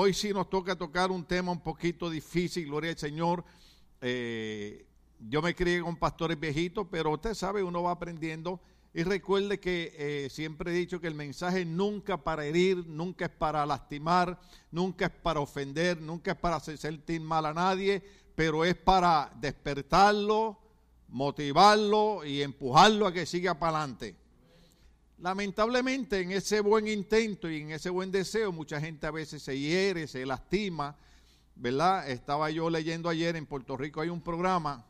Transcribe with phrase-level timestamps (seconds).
[0.00, 3.44] hoy sí nos toca tocar un tema un poquito difícil, gloria al Señor.
[4.00, 4.86] Eh,
[5.28, 8.60] yo me crié con pastores viejitos, pero usted sabe, uno va aprendiendo.
[8.94, 13.32] Y recuerde que eh, siempre he dicho que el mensaje nunca para herir, nunca es
[13.32, 14.38] para lastimar,
[14.70, 18.00] nunca es para ofender, nunca es para hacer sentir mal a nadie,
[18.36, 20.60] pero es para despertarlo,
[21.08, 24.14] motivarlo y empujarlo a que siga para adelante.
[25.20, 29.58] Lamentablemente en ese buen intento y en ese buen deseo mucha gente a veces se
[29.58, 30.96] hiere, se lastima,
[31.56, 32.08] ¿verdad?
[32.08, 34.86] Estaba yo leyendo ayer en Puerto Rico hay un programa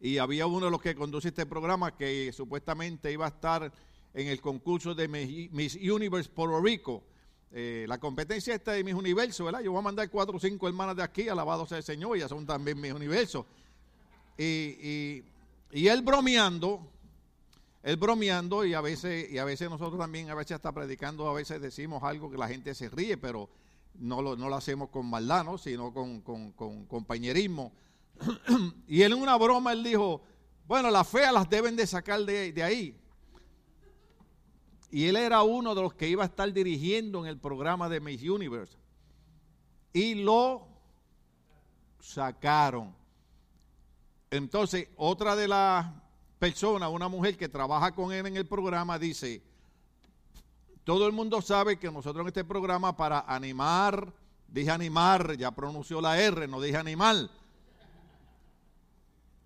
[0.00, 3.72] y había uno de los que conduce este programa que supuestamente iba a estar
[4.14, 7.04] en el concurso de Miss Universe Puerto Rico.
[7.52, 9.60] Eh, la competencia esta de Miss Universo, ¿verdad?
[9.60, 12.28] Yo voy a mandar cuatro o cinco hermanas de aquí, alabado sea el Señor, ya
[12.28, 13.46] son también Miss Universo.
[14.36, 15.22] Y
[15.70, 16.93] él bromeando,
[17.84, 21.34] él bromeando y a veces y a veces nosotros también a veces hasta predicando a
[21.34, 23.48] veces decimos algo que la gente se ríe pero
[23.94, 25.56] no lo, no lo hacemos con maldad ¿no?
[25.58, 26.20] sino con,
[26.88, 27.72] compañerismo.
[28.88, 30.22] Y él en una broma él dijo
[30.66, 32.98] bueno las feas las deben de sacar de, de ahí
[34.94, 37.98] y él era uno de los que iba a estar dirigiendo en el programa de
[37.98, 38.78] Miss Universe.
[39.92, 40.68] Y lo
[41.98, 42.94] sacaron.
[44.30, 45.84] Entonces otra de las
[46.44, 49.40] persona, una mujer que trabaja con él en el programa, dice,
[50.84, 54.12] todo el mundo sabe que nosotros en este programa para animar,
[54.46, 57.30] dije animar, ya pronunció la R, no dije animal,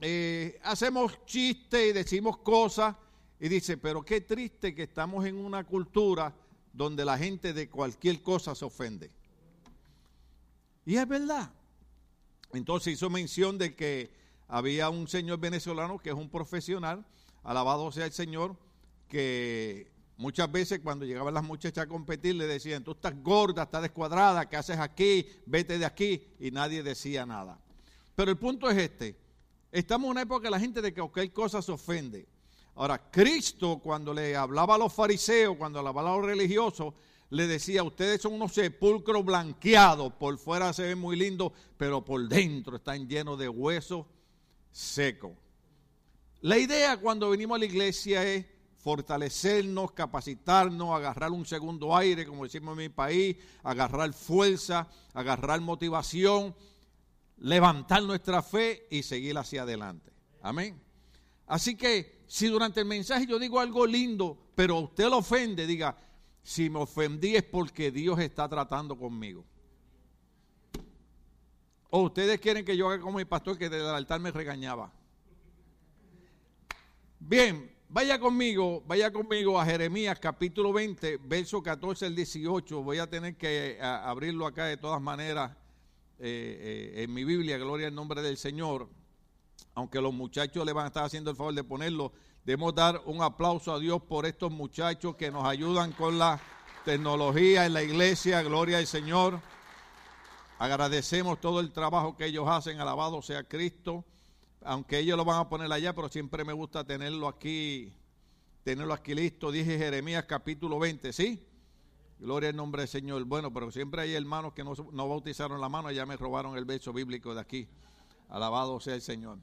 [0.01, 2.97] eh, hacemos chistes y decimos cosas
[3.39, 6.35] y dice, pero qué triste que estamos en una cultura
[6.73, 9.09] donde la gente de cualquier cosa se ofende.
[10.85, 11.53] Y es verdad.
[12.53, 14.18] Entonces hizo mención de que
[14.49, 17.05] había un señor venezolano que es un profesional,
[17.45, 18.57] alabado sea el Señor,
[19.07, 23.83] que muchas veces cuando llegaban las muchachas a competir le decían, tú estás gorda, estás
[23.83, 25.27] descuadrada, ¿qué haces aquí?
[25.47, 26.23] Vete de aquí.
[26.41, 27.59] Y nadie decía nada.
[28.15, 29.17] Pero el punto es este,
[29.71, 32.27] estamos en una época que la gente de cualquier cosa se ofende.
[32.75, 36.95] Ahora, Cristo cuando le hablaba a los fariseos, cuando le hablaba a los religiosos,
[37.31, 42.27] le decía, ustedes son unos sepulcros blanqueados, por fuera se ven muy lindos, pero por
[42.27, 44.07] dentro están llenos de huesos
[44.71, 45.37] seco.
[46.41, 48.47] La idea cuando venimos a la iglesia es
[48.79, 56.55] fortalecernos, capacitarnos, agarrar un segundo aire, como decimos en mi país, agarrar fuerza, agarrar motivación,
[57.39, 60.13] levantar nuestra fe y seguir hacia adelante.
[60.41, 60.81] Amén.
[61.47, 65.97] Así que si durante el mensaje yo digo algo lindo, pero usted lo ofende, diga,
[66.43, 69.45] si me ofendí es porque Dios está tratando conmigo.
[71.91, 74.93] ¿O ustedes quieren que yo haga como mi pastor que desde el altar me regañaba?
[77.19, 82.83] Bien, vaya conmigo, vaya conmigo a Jeremías capítulo 20, verso 14 al 18.
[82.83, 85.53] Voy a tener que abrirlo acá de todas maneras
[86.19, 88.87] eh, eh, en mi Biblia, gloria al nombre del Señor.
[89.75, 92.13] Aunque los muchachos le van a estar haciendo el favor de ponerlo,
[92.45, 96.39] debemos dar un aplauso a Dios por estos muchachos que nos ayudan con la
[96.85, 99.41] tecnología en la iglesia, gloria al Señor.
[100.59, 104.05] Agradecemos todo el trabajo que ellos hacen, alabado sea Cristo,
[104.63, 107.93] aunque ellos lo van a poner allá, pero siempre me gusta tenerlo aquí,
[108.65, 109.53] tenerlo aquí listo.
[109.53, 111.47] Dije Jeremías capítulo 20, ¿sí?
[112.19, 113.23] Gloria al nombre del Señor.
[113.25, 116.65] Bueno, pero siempre hay hermanos que no, no bautizaron la mano, ya me robaron el
[116.65, 117.69] verso bíblico de aquí.
[118.29, 119.39] Alabado sea el Señor.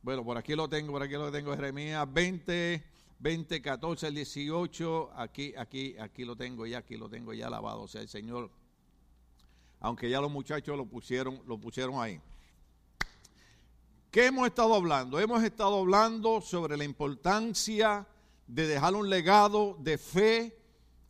[0.00, 2.84] Bueno, por aquí lo tengo, por aquí lo tengo, Jeremías 20,
[3.18, 5.10] 20, 14 al 18.
[5.16, 8.48] Aquí, aquí, aquí lo tengo ya, aquí lo tengo ya, alabado sea el Señor
[9.80, 12.20] aunque ya los muchachos lo pusieron, lo pusieron ahí.
[14.10, 15.18] ¿Qué hemos estado hablando?
[15.18, 18.06] Hemos estado hablando sobre la importancia
[18.46, 20.56] de dejar un legado de fe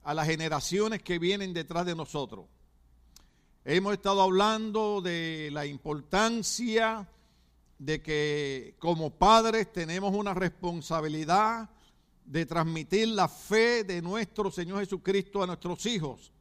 [0.02, 2.46] a las generaciones que vienen detrás de nosotros.
[3.64, 7.08] Hemos estado hablando de la importancia
[7.78, 11.68] de que como padres tenemos una responsabilidad
[12.24, 16.32] de transmitir la fe de nuestro Señor Jesucristo a nuestros hijos.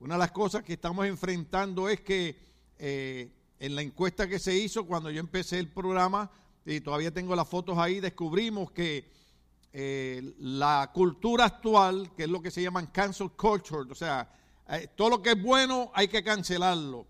[0.00, 2.34] Una de las cosas que estamos enfrentando es que
[2.78, 6.30] eh, en la encuesta que se hizo cuando yo empecé el programa,
[6.64, 9.04] y todavía tengo las fotos ahí, descubrimos que
[9.74, 14.26] eh, la cultura actual, que es lo que se llaman cancel culture, o sea,
[14.70, 17.06] eh, todo lo que es bueno hay que cancelarlo.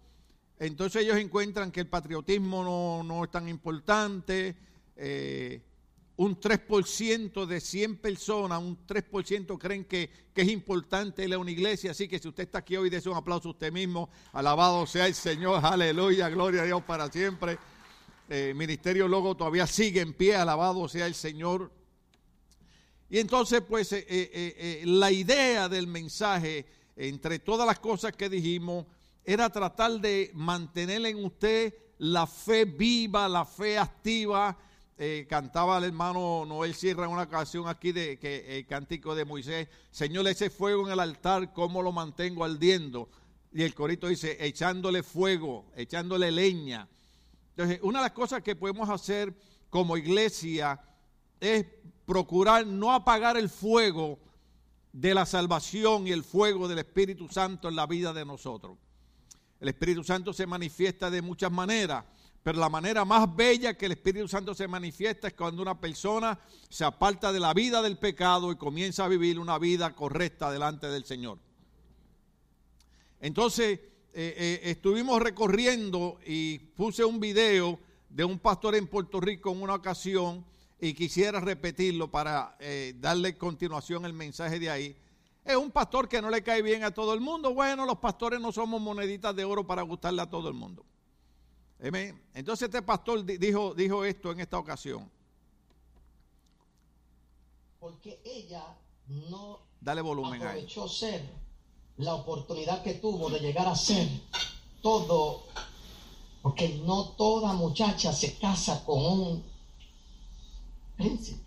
[0.58, 4.56] Entonces ellos encuentran que el patriotismo no, no es tan importante,
[6.20, 11.92] un 3% de 100 personas, un 3% creen que, es importante ir a una iglesia.
[11.92, 14.10] Así que si usted está aquí hoy, dése un aplauso a usted mismo.
[14.34, 17.58] Alabado sea el Señor, aleluya, gloria a Dios para siempre.
[18.28, 21.72] Eh, Ministerio Logo todavía sigue en pie, alabado sea el Señor.
[23.08, 26.66] Y entonces, pues, eh, eh, la idea del mensaje
[26.96, 28.84] entre todas las cosas que dijimos,
[29.24, 34.58] era tratar de mantener en usted la fe viva, la fe activa.
[35.02, 39.24] Eh, cantaba el hermano Noel Sierra en una ocasión aquí de que el cántico de
[39.24, 43.08] Moisés, Señor, ese fuego en el altar, ¿cómo lo mantengo ardiendo?
[43.50, 46.86] Y el corito dice, echándole fuego, echándole leña.
[47.56, 49.34] Entonces, una de las cosas que podemos hacer
[49.70, 50.78] como iglesia
[51.40, 51.64] es
[52.04, 54.18] procurar no apagar el fuego
[54.92, 58.76] de la salvación y el fuego del Espíritu Santo en la vida de nosotros.
[59.60, 62.04] El Espíritu Santo se manifiesta de muchas maneras,
[62.42, 66.38] pero la manera más bella que el Espíritu Santo se manifiesta es cuando una persona
[66.68, 70.88] se aparta de la vida del pecado y comienza a vivir una vida correcta delante
[70.88, 71.38] del Señor.
[73.20, 73.80] Entonces,
[74.12, 77.78] eh, eh, estuvimos recorriendo y puse un video
[78.08, 80.44] de un pastor en Puerto Rico en una ocasión
[80.80, 84.96] y quisiera repetirlo para eh, darle continuación el mensaje de ahí.
[85.44, 87.52] Es un pastor que no le cae bien a todo el mundo.
[87.52, 90.84] Bueno, los pastores no somos moneditas de oro para gustarle a todo el mundo.
[91.82, 95.10] Entonces este pastor dijo, dijo esto en esta ocasión.
[97.78, 98.76] Porque ella
[99.08, 101.22] no Dale volumen aprovechó ser
[101.96, 104.06] la oportunidad que tuvo de llegar a ser
[104.82, 105.44] todo,
[106.42, 109.44] porque no toda muchacha se casa con un
[110.96, 111.40] príncipe.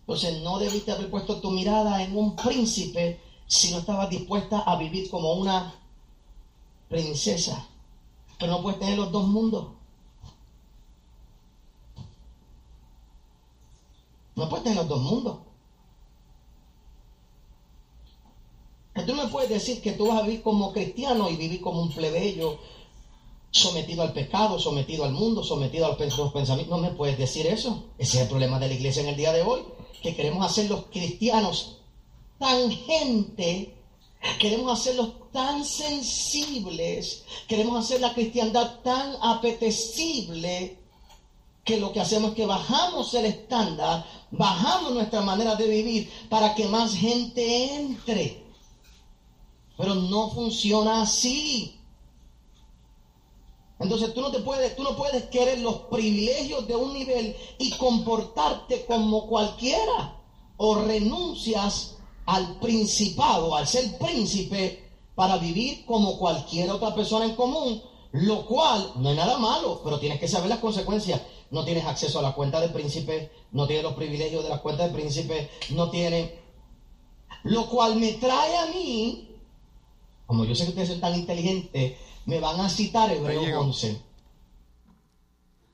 [0.00, 4.76] Entonces no debiste haber puesto tu mirada en un príncipe si no estabas dispuesta a
[4.76, 5.74] vivir como una
[6.88, 7.68] princesa.
[8.38, 9.68] Pero no puedes tener los dos mundos.
[14.36, 15.38] No puedes tener los dos mundos.
[19.06, 21.80] Tú no me puedes decir que tú vas a vivir como cristiano y vivir como
[21.80, 22.58] un plebeyo,
[23.50, 25.98] sometido al pecado, sometido al mundo, sometido a los
[26.32, 26.68] pensamientos.
[26.68, 27.86] No me puedes decir eso.
[27.96, 29.64] Ese es el problema de la iglesia en el día de hoy
[30.02, 31.78] que queremos hacer los cristianos
[32.38, 33.74] tan gente,
[34.38, 40.78] queremos hacerlos tan sensibles, queremos hacer la cristiandad tan apetecible,
[41.64, 46.54] que lo que hacemos es que bajamos el estándar, bajamos nuestra manera de vivir para
[46.54, 48.42] que más gente entre.
[49.76, 51.78] Pero no funciona así.
[53.78, 57.70] Entonces tú no te puedes, tú no puedes querer los privilegios de un nivel y
[57.72, 60.16] comportarte como cualquiera.
[60.56, 61.97] O renuncias
[62.28, 67.82] al principado, al ser príncipe, para vivir como cualquier otra persona en común,
[68.12, 71.22] lo cual no es nada malo, pero tienes que saber las consecuencias.
[71.50, 74.86] No tienes acceso a la cuenta de príncipe, no tienes los privilegios de la cuenta
[74.86, 76.32] de príncipe, no tienes...
[77.44, 79.34] Lo cual me trae a mí,
[80.26, 81.96] como yo sé que ustedes son tan inteligentes,
[82.26, 84.02] me van a citar Hebreos 11.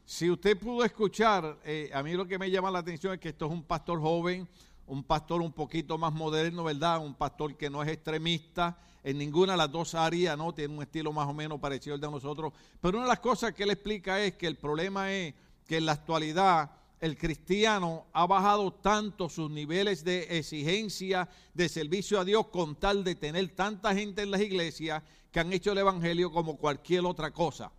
[0.05, 3.31] Si usted pudo escuchar, eh, a mí lo que me llama la atención es que
[3.31, 4.49] esto es un pastor joven,
[4.87, 7.05] un pastor un poquito más moderno, ¿verdad?
[7.05, 10.53] Un pastor que no es extremista en ninguna de las dos áreas, ¿no?
[10.55, 12.53] Tiene un estilo más o menos parecido al de nosotros.
[12.81, 15.35] Pero una de las cosas que él explica es que el problema es
[15.67, 16.71] que en la actualidad
[17.01, 23.05] el cristiano ha bajado tanto sus niveles de exigencia, de servicio a Dios, con tal
[23.05, 27.31] de tener tanta gente en las iglesias que han hecho el Evangelio como cualquier otra
[27.31, 27.71] cosa.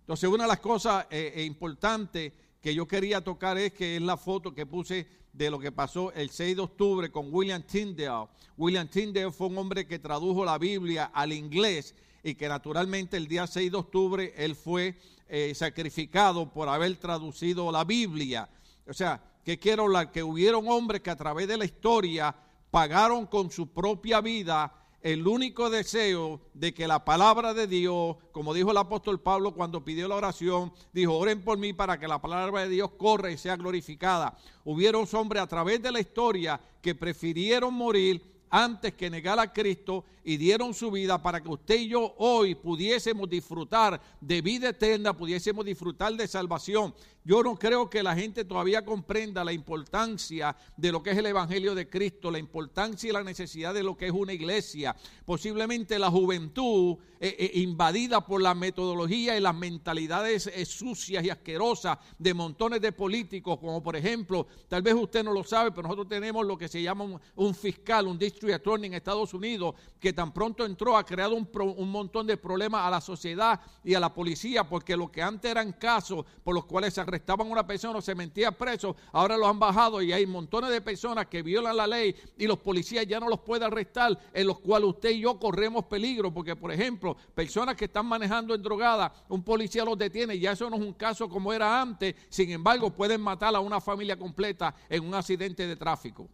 [0.00, 4.02] Entonces, una de las cosas eh, eh, importantes que yo quería tocar es que es
[4.02, 8.28] la foto que puse de lo que pasó el 6 de octubre con William Tyndale.
[8.56, 13.28] William Tyndale fue un hombre que tradujo la Biblia al inglés y que naturalmente el
[13.28, 14.96] día 6 de octubre él fue
[15.28, 18.48] eh, sacrificado por haber traducido la Biblia.
[18.86, 20.10] O sea, que quiero hablar?
[20.10, 22.34] Que hubieron hombres que a través de la historia
[22.70, 28.52] pagaron con su propia vida el único deseo de que la palabra de Dios, como
[28.52, 32.20] dijo el apóstol Pablo cuando pidió la oración, dijo, oren por mí para que la
[32.20, 34.36] palabra de Dios corra y sea glorificada.
[34.64, 40.04] Hubieron hombres a través de la historia que prefirieron morir antes que negar a Cristo
[40.28, 45.16] y dieron su vida para que usted y yo hoy pudiésemos disfrutar de vida eterna,
[45.16, 46.94] pudiésemos disfrutar de salvación.
[47.24, 51.26] Yo no creo que la gente todavía comprenda la importancia de lo que es el
[51.26, 54.96] Evangelio de Cristo, la importancia y la necesidad de lo que es una iglesia.
[55.26, 61.28] Posiblemente la juventud eh, eh, invadida por la metodología y las mentalidades eh, sucias y
[61.28, 65.82] asquerosas de montones de políticos, como por ejemplo, tal vez usted no lo sabe, pero
[65.82, 70.14] nosotros tenemos lo que se llama un, fiscal, un district attorney en Estados Unidos, que
[70.18, 74.12] tan pronto entró ha creado un, montón de problemas a la sociedad y a la
[74.12, 78.02] policía, porque lo que antes eran casos por los cuales se arrestaban una persona o
[78.02, 81.86] se mentía preso, ahora lo han bajado y hay montones de personas que violan la
[81.86, 85.38] ley y los policías ya no los pueden arrestar, en los cuales usted y yo
[85.38, 90.36] corremos peligro, porque por ejemplo, personas que están manejando en drogada, un policía los detiene,
[90.36, 93.80] ya eso no es un caso como era antes, sin embargo pueden matar a una
[93.80, 96.28] familia completa en un accidente de tráfico.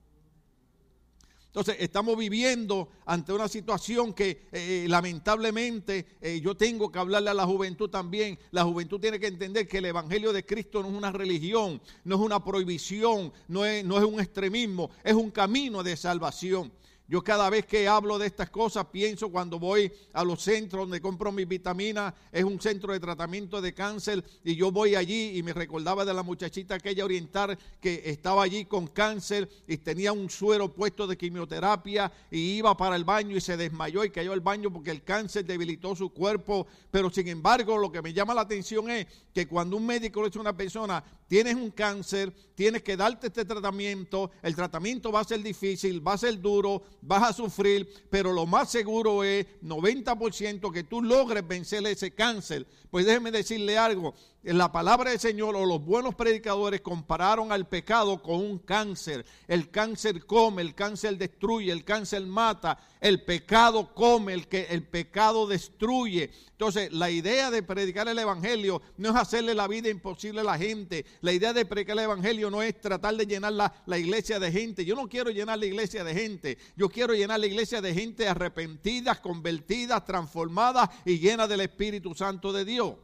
[1.55, 7.35] Entonces, estamos viviendo ante una situación que eh, lamentablemente eh, yo tengo que hablarle a
[7.35, 8.37] la juventud también.
[8.51, 12.17] La juventud tiene que entender que el Evangelio de Cristo no es una religión, no
[12.17, 16.73] es una prohibición, no es un extremismo, es un camino de salvación.
[17.07, 21.03] Yo cada vez que hablo de estas cosas pienso cuando voy a los centros donde
[21.03, 25.43] compro mis vitaminas, es un centro de tratamiento de cáncer y yo voy allí y
[25.43, 30.31] me recordaba de la muchachita aquella oriental que estaba allí con cáncer y tenía un
[30.31, 34.41] suero puesto de quimioterapia y iba para el baño y se desmayó y cayó al
[34.41, 38.41] baño porque el cáncer debilitó su cuerpo, pero sin embargo lo que me llama la
[38.41, 42.83] atención es que cuando un médico le dice a una persona, tienes un cáncer, tienes
[42.83, 47.23] que darte este tratamiento, el tratamiento va a ser difícil, va a ser duro, vas
[47.23, 52.66] a sufrir, pero lo más seguro es 90% que tú logres vencer ese cáncer.
[52.90, 54.14] Pues déjeme decirle algo,
[54.53, 59.25] la palabra del Señor o los buenos predicadores compararon al pecado con un cáncer.
[59.49, 64.83] El cáncer come, el cáncer destruye, el cáncer mata, el pecado come, el, que, el
[64.83, 66.31] pecado destruye.
[66.51, 70.59] Entonces, la idea de predicar el Evangelio no es hacerle la vida imposible a la
[70.59, 71.07] gente.
[71.23, 74.53] La idea de predicar el Evangelio no es tratar de llenar la, la iglesia de
[74.53, 74.85] gente.
[74.85, 76.59] Yo no quiero llenar la iglesia de gente.
[76.77, 82.53] Yo quiero llenar la iglesia de gente arrepentidas, convertidas, transformadas y llenas del Espíritu Santo
[82.53, 82.95] de Dios.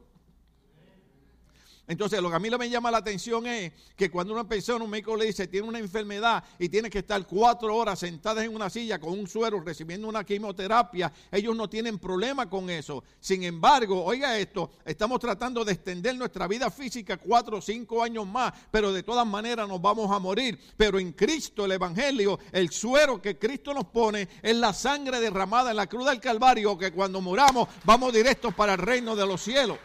[1.91, 4.91] Entonces, lo que a mí me llama la atención es que cuando una persona, un
[4.91, 8.71] médico le dice, tiene una enfermedad y tiene que estar cuatro horas sentadas en una
[8.71, 13.03] silla con un suero recibiendo una quimioterapia, ellos no tienen problema con eso.
[13.19, 18.25] Sin embargo, oiga esto, estamos tratando de extender nuestra vida física cuatro o cinco años
[18.25, 20.61] más, pero de todas maneras nos vamos a morir.
[20.77, 25.71] Pero en Cristo, el Evangelio, el suero que Cristo nos pone es la sangre derramada
[25.71, 29.43] en la cruz del Calvario, que cuando muramos vamos directos para el reino de los
[29.43, 29.77] cielos.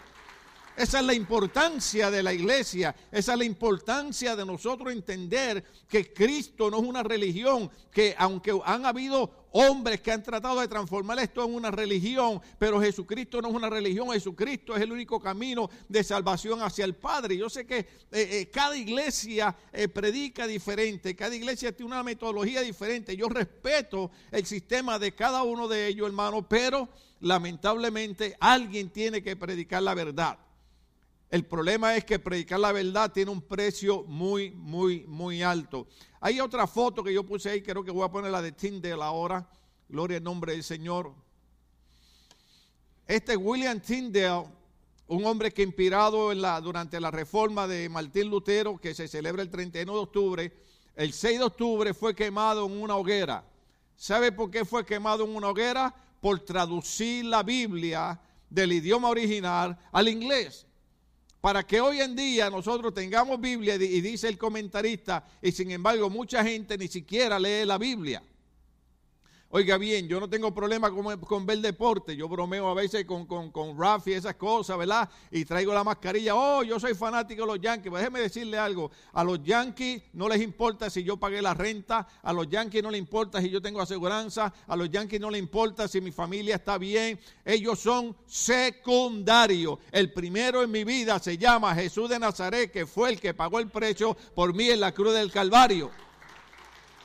[0.78, 6.12] Esa es la importancia de la iglesia, esa es la importancia de nosotros entender que
[6.12, 11.18] Cristo no es una religión, que aunque han habido hombres que han tratado de transformar
[11.20, 15.70] esto en una religión, pero Jesucristo no es una religión, Jesucristo es el único camino
[15.88, 17.38] de salvación hacia el Padre.
[17.38, 22.60] Yo sé que eh, eh, cada iglesia eh, predica diferente, cada iglesia tiene una metodología
[22.60, 23.16] diferente.
[23.16, 26.90] Yo respeto el sistema de cada uno de ellos, hermano, pero
[27.22, 30.38] lamentablemente alguien tiene que predicar la verdad.
[31.36, 35.86] El problema es que predicar la verdad tiene un precio muy, muy, muy alto.
[36.22, 39.04] Hay otra foto que yo puse ahí, creo que voy a poner la de Tyndale
[39.04, 39.46] ahora.
[39.90, 41.14] Gloria al nombre del Señor.
[43.06, 44.46] Este William Tyndale,
[45.08, 49.92] un hombre que inspirado durante la reforma de Martín Lutero, que se celebra el 31
[49.92, 50.54] de octubre,
[50.96, 53.44] el 6 de octubre fue quemado en una hoguera.
[53.98, 55.94] ¿Sabe por qué fue quemado en una hoguera?
[56.22, 60.66] Por traducir la Biblia del idioma original al inglés
[61.46, 66.10] para que hoy en día nosotros tengamos Biblia y dice el comentarista, y sin embargo
[66.10, 68.24] mucha gente ni siquiera lee la Biblia.
[69.58, 72.14] Oiga bien, yo no tengo problema con, con ver deporte.
[72.14, 75.10] Yo bromeo a veces con, con, con Rafi y esas cosas, ¿verdad?
[75.32, 76.36] Y traigo la mascarilla.
[76.36, 77.90] Oh, yo soy fanático de los Yankees.
[77.90, 78.92] Pues déjeme decirle algo.
[79.14, 82.06] A los Yankees no les importa si yo pagué la renta.
[82.22, 84.54] A los Yankees no les importa si yo tengo aseguranza.
[84.68, 87.18] A los Yankees no les importa si mi familia está bien.
[87.46, 89.80] Ellos son secundarios.
[89.90, 93.60] El primero en mi vida se llama Jesús de Nazaret, que fue el que pagó
[93.60, 95.92] el precio por mí en la cruz del Calvario.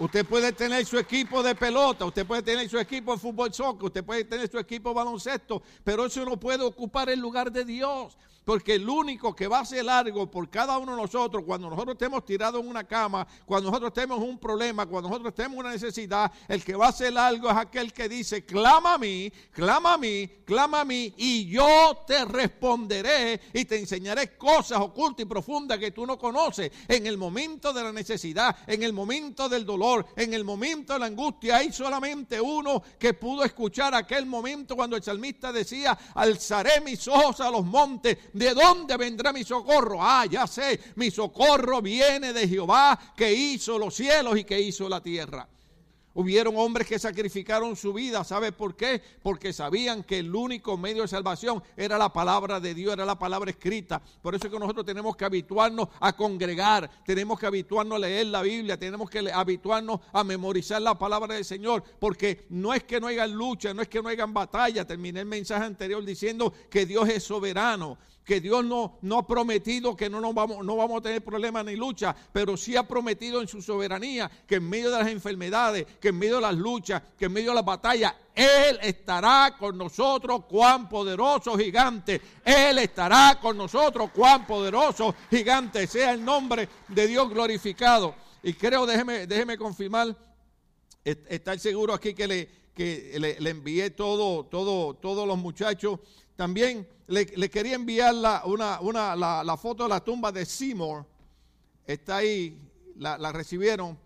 [0.01, 3.85] Usted puede tener su equipo de pelota, usted puede tener su equipo de fútbol soccer,
[3.85, 7.67] usted puede tener su equipo de baloncesto, pero eso no puede ocupar el lugar de
[7.67, 8.17] Dios.
[8.45, 11.95] Porque el único que va a hacer algo por cada uno de nosotros, cuando nosotros
[11.95, 16.33] estemos tirados en una cama, cuando nosotros tenemos un problema, cuando nosotros tenemos una necesidad,
[16.49, 19.99] el que va a hacer algo es aquel que dice, clama a mí, clama a
[19.99, 25.79] mí, clama a mí, y yo te responderé y te enseñaré cosas ocultas y profundas
[25.79, 26.73] que tú no conoces.
[26.89, 30.99] En el momento de la necesidad, en el momento del dolor, en el momento de
[30.99, 36.81] la angustia, hay solamente uno que pudo escuchar aquel momento cuando el salmista decía, alzaré
[36.81, 39.99] mis ojos a los montes ¿De dónde vendrá mi socorro?
[40.01, 44.89] Ah, ya sé, mi socorro viene de Jehová que hizo los cielos y que hizo
[44.89, 45.49] la tierra.
[46.13, 49.01] Hubieron hombres que sacrificaron su vida, ¿sabe por qué?
[49.23, 53.17] Porque sabían que el único medio de salvación era la palabra de Dios, era la
[53.17, 54.03] palabra escrita.
[54.21, 58.27] Por eso es que nosotros tenemos que habituarnos a congregar, tenemos que habituarnos a leer
[58.27, 63.01] la Biblia, tenemos que habituarnos a memorizar la palabra del Señor, porque no es que
[63.01, 64.85] no haya lucha, no es que no haya batalla.
[64.85, 69.97] Terminé el mensaje anterior diciendo que Dios es soberano que Dios no, no ha prometido
[69.97, 73.49] que no, vamos, no vamos a tener problemas ni lucha, pero sí ha prometido en
[73.49, 77.25] su soberanía que en medio de las enfermedades, que en medio de las luchas, que
[77.27, 82.21] en medio de las batallas, Él estará con nosotros, cuán poderoso gigante.
[82.45, 85.87] Él estará con nosotros, cuán poderoso gigante.
[85.87, 88.15] Sea el nombre de Dios glorificado.
[88.43, 90.17] Y creo, déjeme, déjeme confirmar
[91.05, 96.01] estar seguro aquí que le, que le, envié todo, todo, todos los muchachos.
[96.41, 101.05] También le, quería enviar la, una, una, la, foto de la tumba de Seymour.
[101.85, 102.59] Está ahí,
[102.97, 103.99] la, recibieron.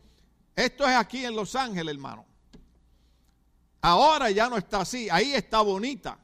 [0.57, 2.27] Esto es aquí en Los Ángeles, hermano.
[3.83, 6.19] Ahora ya no está así, ahí está bonita.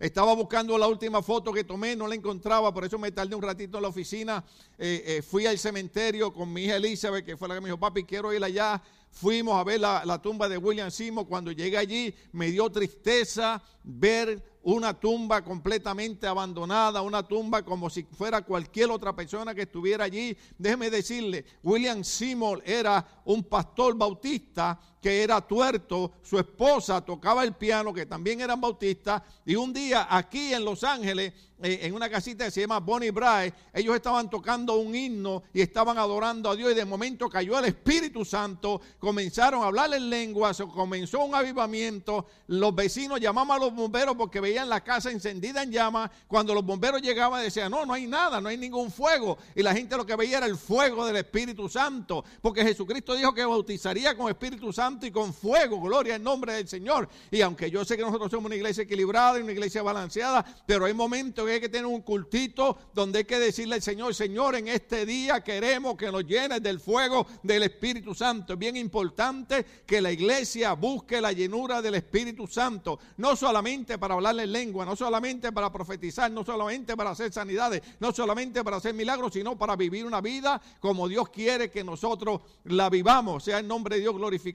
[0.00, 3.42] Estaba buscando la última foto que tomé, no la encontraba, por eso me tardé un
[3.42, 4.44] ratito en la oficina.
[4.76, 7.78] Eh, eh, fui al cementerio con mi hija Elizabeth, que fue la que me dijo,
[7.78, 8.82] papi, quiero ir allá.
[9.14, 11.26] Fuimos a ver la, la tumba de William Seymour.
[11.26, 18.02] Cuando llegué allí, me dio tristeza ver una tumba completamente abandonada, una tumba como si
[18.04, 20.36] fuera cualquier otra persona que estuviera allí.
[20.58, 27.52] Déjeme decirle, William Seymour era un pastor bautista que era tuerto, su esposa tocaba el
[27.52, 32.44] piano, que también eran bautistas, y un día aquí en Los Ángeles, en una casita
[32.44, 36.72] que se llama Bonnie Bray, ellos estaban tocando un himno y estaban adorando a Dios,
[36.72, 42.26] y de momento cayó el Espíritu Santo, comenzaron a hablar en lenguas, comenzó un avivamiento,
[42.48, 46.64] los vecinos llamaban a los bomberos porque veían la casa encendida en llamas, cuando los
[46.64, 50.04] bomberos llegaban decían, no, no hay nada, no hay ningún fuego, y la gente lo
[50.04, 54.72] que veía era el fuego del Espíritu Santo, porque Jesucristo dijo que bautizaría con Espíritu
[54.72, 57.08] Santo, y con fuego, gloria en nombre del Señor.
[57.30, 60.84] Y aunque yo sé que nosotros somos una iglesia equilibrada y una iglesia balanceada, pero
[60.84, 64.54] hay momentos que hay que tener un cultito donde hay que decirle al Señor, Señor,
[64.56, 68.52] en este día queremos que nos llenes del fuego del Espíritu Santo.
[68.52, 74.14] Es bien importante que la iglesia busque la llenura del Espíritu Santo, no solamente para
[74.14, 78.76] hablarle en lengua, no solamente para profetizar, no solamente para hacer sanidades, no solamente para
[78.76, 83.44] hacer milagros, sino para vivir una vida como Dios quiere que nosotros la vivamos.
[83.44, 84.54] Sea el nombre de Dios glorificado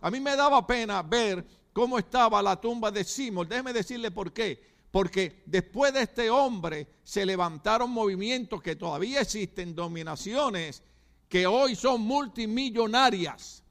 [0.00, 3.48] a mí me daba pena ver cómo estaba la tumba de Simón.
[3.48, 4.77] Déjeme decirle por qué.
[4.90, 10.82] Porque después de este hombre se levantaron movimientos que todavía existen, dominaciones
[11.28, 13.62] que hoy son multimillonarias.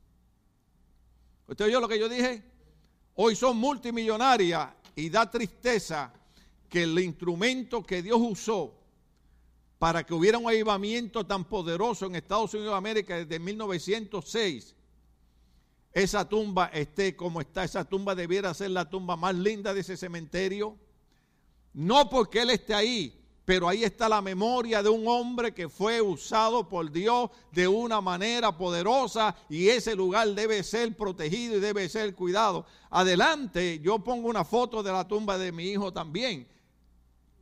[1.47, 2.43] ¿Usted oyó lo que yo dije?
[3.15, 6.13] Hoy son multimillonarias y da tristeza
[6.69, 8.75] que el instrumento que Dios usó
[9.79, 14.75] para que hubiera un avivamiento tan poderoso en Estados Unidos de América desde 1906
[15.97, 17.63] esa tumba esté como está.
[17.63, 20.77] Esa tumba debiera ser la tumba más linda de ese cementerio.
[21.77, 26.01] No porque Él esté ahí, pero ahí está la memoria de un hombre que fue
[26.01, 31.87] usado por Dios de una manera poderosa y ese lugar debe ser protegido y debe
[31.87, 32.65] ser cuidado.
[32.89, 36.47] Adelante, yo pongo una foto de la tumba de mi hijo también,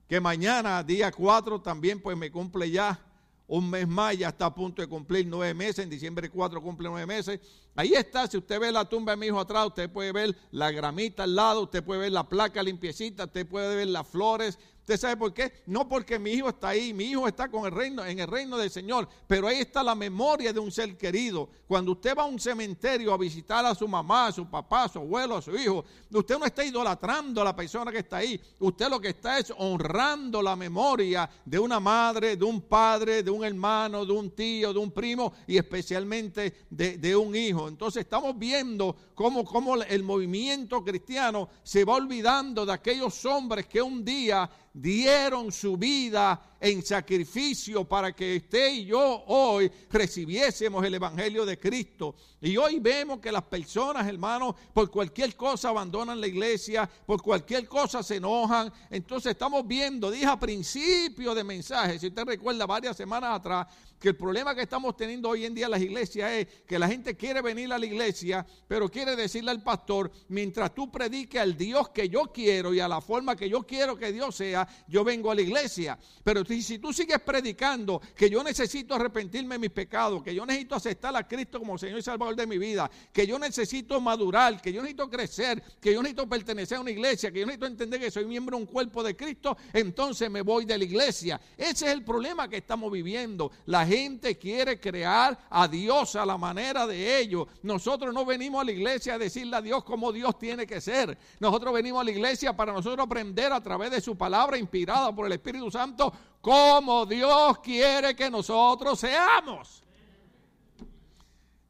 [0.10, 3.00] que mañana, día 4, también pues me cumple ya
[3.48, 6.90] un mes más, ya está a punto de cumplir nueve meses, en diciembre 4 cumple
[6.90, 7.40] nueve meses.
[7.76, 10.72] Ahí está, si usted ve la tumba de mi hijo atrás, usted puede ver la
[10.72, 15.00] gramita al lado, usted puede ver la placa limpiecita, usted puede ver las flores, ¿Usted
[15.00, 15.52] sabe por qué?
[15.66, 18.56] No porque mi hijo está ahí, mi hijo está con el reino, en el reino
[18.56, 21.50] del Señor, pero ahí está la memoria de un ser querido.
[21.68, 24.90] Cuando usted va a un cementerio a visitar a su mamá, a su papá, a
[24.90, 28.40] su abuelo, a su hijo, usted no está idolatrando a la persona que está ahí.
[28.60, 33.32] Usted lo que está es honrando la memoria de una madre, de un padre, de
[33.32, 37.68] un hermano, de un tío, de un primo y especialmente de, un hijo.
[37.68, 43.82] Entonces estamos viendo cómo, cómo el movimiento cristiano se va olvidando de aquellos hombres que
[43.82, 50.96] un día dieron su vida en sacrificio para que usted y yo hoy recibiésemos el
[50.96, 52.14] Evangelio de Cristo.
[52.46, 57.68] Y hoy vemos que las personas, hermanos, por cualquier cosa abandonan la iglesia, por cualquier
[57.68, 58.72] cosa se enojan.
[58.92, 63.66] Entonces estamos viendo, dije a principio de mensaje, si usted recuerda varias semanas atrás,
[64.00, 66.88] que el problema que estamos teniendo hoy en día en las iglesias es que la
[66.88, 71.58] gente quiere venir a la iglesia, pero quiere decirle al pastor, mientras tú prediques al
[71.58, 75.04] Dios que yo quiero y a la forma que yo quiero que Dios sea, yo
[75.04, 75.98] vengo a la iglesia.
[76.24, 80.76] Pero si tú sigues predicando que yo necesito arrepentirme de mis pecados, que yo necesito
[80.76, 84.72] aceptar a Cristo como Señor y Salvador de mi vida, que yo necesito madurar, que
[84.72, 88.12] yo necesito crecer, que yo necesito pertenecer a una iglesia, que yo necesito entender que
[88.12, 91.40] soy miembro de un cuerpo de Cristo, entonces me voy de la iglesia.
[91.58, 93.52] Ese es el problema que estamos viviendo.
[93.66, 97.48] La gente quiere crear a Dios a la manera de ellos.
[97.64, 101.18] Nosotros no venimos a la iglesia a decirle a Dios cómo Dios tiene que ser.
[101.40, 105.26] Nosotros venimos a la iglesia para nosotros aprender a través de su palabra inspirada por
[105.26, 109.85] el Espíritu Santo como Dios quiere que nosotros seamos.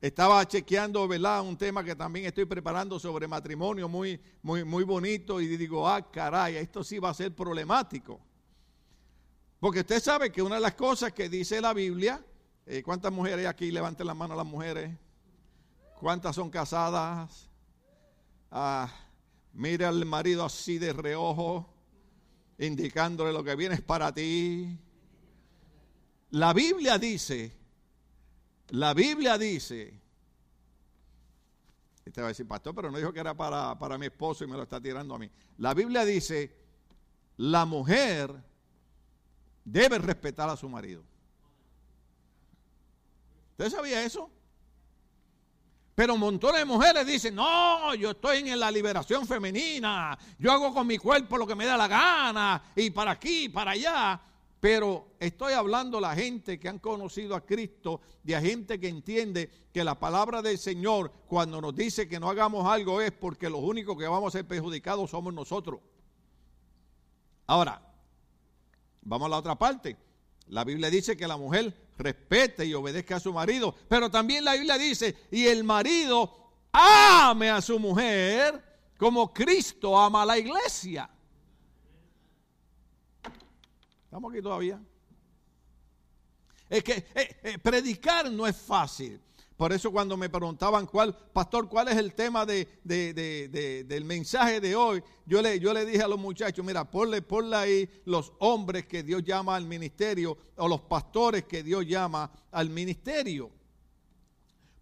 [0.06, 1.42] Estaba chequeando, ¿verdad?
[1.42, 6.12] Un tema que también estoy preparando sobre matrimonio muy, muy, muy bonito y digo, ah,
[6.12, 8.20] caray, esto sí va a ser problemático.
[9.60, 12.24] Porque usted sabe que una de las cosas que dice la Biblia,
[12.68, 13.72] eh, ¿cuántas mujeres aquí?
[13.72, 14.96] Levanten la mano las mujeres.
[16.00, 17.50] ¿Cuántas son casadas?
[18.52, 18.94] Ah,
[19.54, 21.68] mire al marido así de reojo
[22.60, 24.78] indicándole lo que viene es para ti.
[26.30, 27.65] La Biblia dice,
[28.70, 30.00] la Biblia dice
[32.06, 34.48] Este va a decir, pastor, pero no dijo que era para, para mi esposo y
[34.48, 35.30] me lo está tirando a mí.
[35.58, 36.56] La Biblia dice,
[37.38, 38.34] la mujer
[39.64, 41.04] debe respetar a su marido.
[43.52, 44.30] ¿Usted sabía eso?
[45.96, 50.86] Pero montones de mujeres dicen, no, yo estoy en la liberación femenina, yo hago con
[50.86, 54.22] mi cuerpo lo que me da la gana, y para aquí, para allá.
[54.60, 59.50] Pero estoy hablando de la gente que han conocido a Cristo, de gente que entiende
[59.72, 63.62] que la palabra del Señor, cuando nos dice que no hagamos algo, es porque los
[63.62, 65.82] únicos que vamos a ser perjudicados somos nosotros.
[67.48, 67.82] Ahora,
[69.02, 69.98] vamos a la otra parte.
[70.48, 74.54] La Biblia dice que la mujer respete y obedezca a su marido, pero también la
[74.54, 78.64] Biblia dice, y el marido ame a su mujer
[78.98, 81.10] como Cristo ama a la iglesia.
[84.16, 84.82] ¿Estamos aquí todavía?
[86.70, 89.20] Es que eh, eh, predicar no es fácil.
[89.58, 94.74] Por eso cuando me preguntaban, cuál, pastor, cuál es el tema de, del mensaje de
[94.74, 98.86] hoy, yo le, yo le dije a los muchachos, mira, ponle, ponle ahí los hombres
[98.86, 103.52] que Dios llama al ministerio o los pastores que Dios llama al ministerio.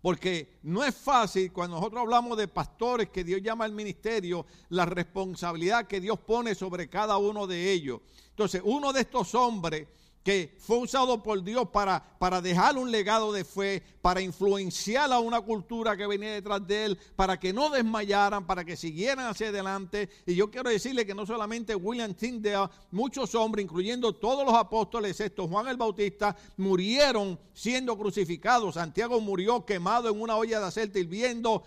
[0.04, 4.86] Porque no es fácil cuando nosotros hablamos de pastores que Dios llama al ministerio, la
[4.86, 8.02] responsabilidad que Dios pone sobre cada uno de ellos.
[8.32, 9.88] Entonces, uno de estos hombres
[10.24, 15.20] que fue usado por Dios para, para dejar un legado de fe, para influenciar a
[15.20, 19.50] una cultura que venía detrás de él, para que no desmayaran, para que siguieran hacia
[19.50, 20.10] adelante.
[20.26, 25.12] Y yo quiero decirle que no solamente William Tyndale, muchos hombres, incluyendo todos los apóstoles,
[25.12, 28.76] excepto Juan el Bautista, murieron siendo crucificados.
[28.76, 31.64] Santiago murió quemado en una olla de aceite hirviendo.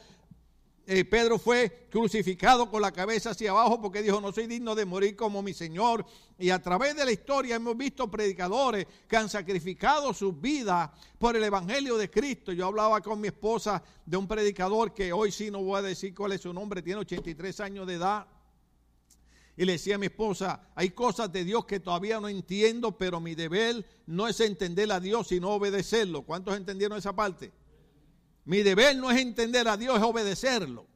[0.89, 4.85] Eh, Pedro fue crucificado con la cabeza hacia abajo porque dijo, no soy digno de
[4.85, 6.07] morir como mi Señor.
[6.39, 11.35] Y a través de la historia hemos visto predicadores que han sacrificado sus vidas por
[11.35, 12.53] el Evangelio de Cristo.
[12.53, 16.15] Yo hablaba con mi esposa de un predicador que hoy sí no voy a decir
[16.15, 18.29] cuál es su nombre, tiene 83 años de edad.
[19.57, 23.19] Y le decía a mi esposa, hay cosas de Dios que todavía no entiendo, pero
[23.21, 26.23] mi deber no es entender a Dios, sino obedecerlo.
[26.23, 27.51] ¿Cuántos entendieron esa parte?
[28.47, 30.87] Mi deber no es entender a Dios, es obedecerlo.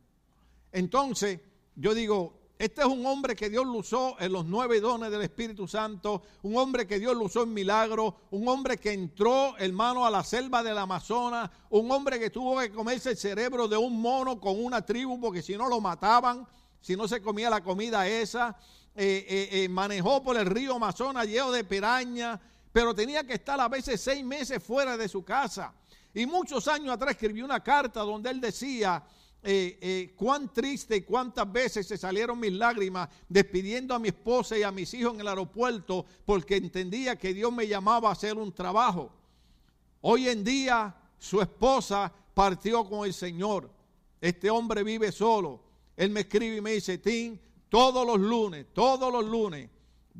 [0.72, 1.40] Entonces,
[1.74, 5.22] yo digo, este es un hombre que Dios lo usó en los nueve dones del
[5.22, 10.06] Espíritu Santo, un hombre que Dios lo usó en milagros, un hombre que entró, hermano,
[10.06, 14.00] a la selva del Amazonas, un hombre que tuvo que comerse el cerebro de un
[14.00, 16.46] mono con una tribu, porque si no lo mataban,
[16.80, 18.56] si no se comía la comida esa,
[18.94, 22.40] eh, eh, eh, manejó por el río Amazonas lleno de piraña,
[22.72, 25.72] pero tenía que estar a veces seis meses fuera de su casa.
[26.14, 29.02] Y muchos años atrás escribió una carta donde él decía
[29.42, 34.58] eh, eh, cuán triste y cuántas veces se salieron mis lágrimas despidiendo a mi esposa
[34.58, 38.36] y a mis hijos en el aeropuerto porque entendía que Dios me llamaba a hacer
[38.36, 39.10] un trabajo.
[40.02, 43.70] Hoy en día su esposa partió con el Señor.
[44.20, 45.62] Este hombre vive solo.
[45.96, 49.70] Él me escribe y me dice, Tim, todos los lunes, todos los lunes,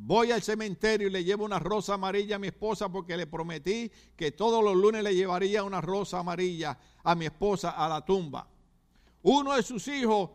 [0.03, 3.91] Voy al cementerio y le llevo una rosa amarilla a mi esposa porque le prometí
[4.15, 8.47] que todos los lunes le llevaría una rosa amarilla a mi esposa a la tumba.
[9.21, 10.31] Uno de sus hijos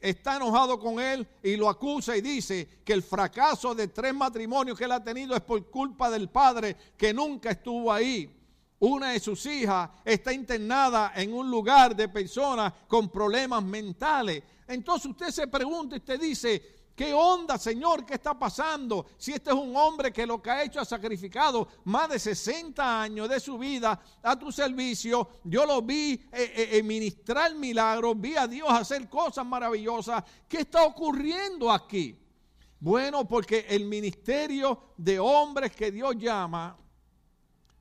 [0.00, 4.78] está enojado con él y lo acusa y dice que el fracaso de tres matrimonios
[4.78, 8.34] que él ha tenido es por culpa del padre que nunca estuvo ahí.
[8.78, 14.42] Una de sus hijas está internada en un lugar de personas con problemas mentales.
[14.66, 18.04] Entonces usted se pregunta y usted dice, ¿Qué onda, Señor?
[18.04, 19.06] ¿Qué está pasando?
[19.16, 23.00] Si este es un hombre que lo que ha hecho ha sacrificado más de 60
[23.00, 28.20] años de su vida a tu servicio, yo lo vi eh, eh, eh, ministrar milagros,
[28.20, 30.22] vi a Dios hacer cosas maravillosas.
[30.46, 32.18] ¿Qué está ocurriendo aquí?
[32.78, 36.76] Bueno, porque el ministerio de hombres que Dios llama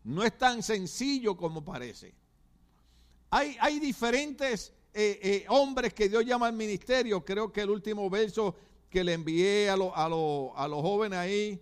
[0.05, 2.15] no es tan sencillo como parece.
[3.32, 4.71] Hay, hay diferentes
[5.49, 7.23] hombres que Dios llama al ministerio.
[7.23, 8.55] Creo que el último verso
[8.89, 9.78] que le envié a, a,
[10.10, 11.62] los jóvenes ahí.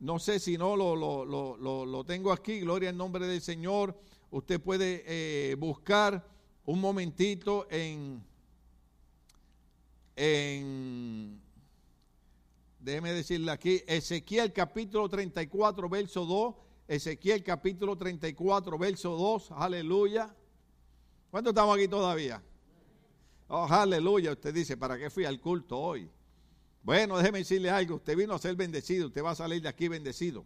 [0.00, 3.98] No sé si no lo, lo, tengo aquí, gloria al nombre del Señor.
[4.30, 6.24] Usted puede eh, buscar
[6.64, 8.22] un momentito en,
[10.14, 11.40] en,
[12.78, 16.54] déjeme decirle aquí, Ezequiel capítulo 34, verso 2.
[16.86, 19.52] Ezequiel capítulo 34, verso 2.
[19.52, 20.34] Aleluya.
[21.30, 22.42] ¿Cuánto estamos aquí todavía?
[23.48, 24.32] Oh, aleluya.
[24.32, 26.08] Usted dice, ¿para qué fui al culto hoy?
[26.82, 27.96] Bueno, déjeme decirle algo.
[27.96, 29.08] Usted vino a ser bendecido.
[29.08, 30.44] Usted va a salir de aquí bendecido.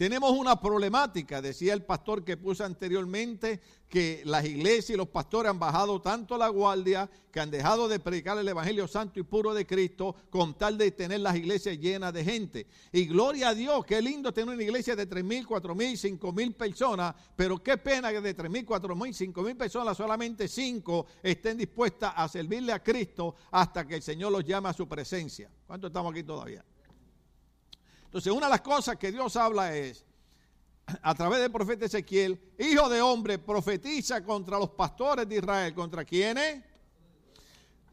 [0.00, 5.50] Tenemos una problemática, decía el pastor que puse anteriormente, que las iglesias y los pastores
[5.50, 9.52] han bajado tanto la guardia que han dejado de predicar el Evangelio santo y puro
[9.52, 12.66] de Cristo con tal de tener las iglesias llenas de gente.
[12.92, 16.32] Y gloria a Dios, qué lindo tener una iglesia de 3 mil, 4 mil, 5
[16.32, 20.48] mil personas, pero qué pena que de 3 mil, 4 mil, 5 mil personas solamente
[20.48, 24.88] 5 estén dispuestas a servirle a Cristo hasta que el Señor los llame a su
[24.88, 25.50] presencia.
[25.66, 26.64] ¿Cuánto estamos aquí todavía?
[28.10, 30.04] Entonces, una de las cosas que Dios habla es,
[31.00, 35.72] a través del profeta Ezequiel, hijo de hombre, profetiza contra los pastores de Israel.
[35.72, 36.60] ¿Contra quiénes?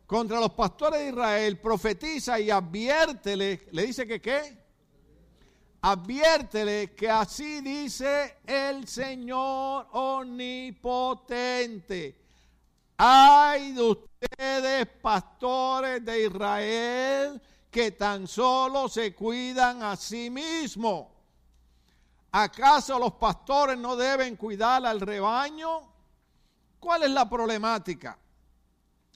[0.08, 4.58] Contra los pastores de Israel, profetiza y adviértele, le dice que qué?
[5.82, 11.46] Adviértele que así dice el Señor omnipotente.
[12.98, 17.40] Ay de ustedes, pastores de Israel,
[17.72, 21.08] que tan solo se cuidan a sí mismos.
[22.32, 25.82] ¿Acaso los pastores no deben cuidar al rebaño?
[26.80, 28.18] ¿Cuál es la problemática?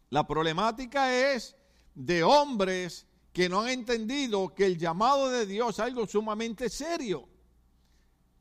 [0.10, 1.56] La problemática es
[1.94, 7.28] de hombres que no han entendido que el llamado de Dios es algo sumamente serio,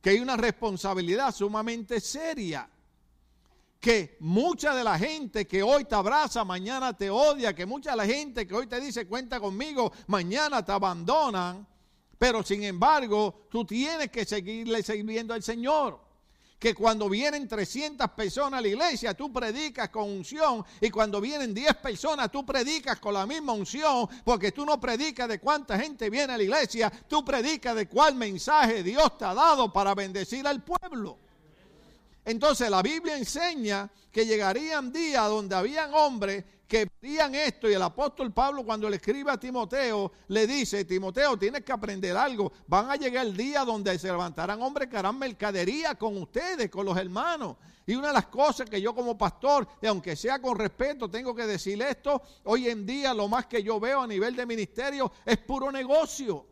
[0.00, 2.68] que hay una responsabilidad sumamente seria
[3.80, 7.96] que mucha de la gente que hoy te abraza, mañana te odia, que mucha de
[7.96, 11.66] la gente que hoy te dice cuenta conmigo, mañana te abandonan,
[12.18, 16.10] pero sin embargo tú tienes que seguirle sirviendo al Señor.
[16.58, 20.62] Que cuando vienen 300 personas a la iglesia, tú predicas con unción.
[20.82, 24.06] Y cuando vienen 10 personas, tú predicas con la misma unción.
[24.22, 26.92] Porque tú no predicas de cuánta gente viene a la iglesia.
[27.08, 31.16] Tú predicas de cuál mensaje Dios te ha dado para bendecir al pueblo.
[32.24, 37.82] Entonces la Biblia enseña que llegarían días donde habían hombres que veían esto y el
[37.82, 42.88] apóstol Pablo cuando le escribe a Timoteo le dice, Timoteo, tienes que aprender algo, van
[42.88, 46.96] a llegar el día donde se levantarán hombres que harán mercadería con ustedes, con los
[46.96, 47.56] hermanos.
[47.86, 51.34] Y una de las cosas que yo como pastor, y aunque sea con respeto, tengo
[51.34, 55.10] que decir esto, hoy en día lo más que yo veo a nivel de ministerio
[55.26, 56.46] es puro negocio.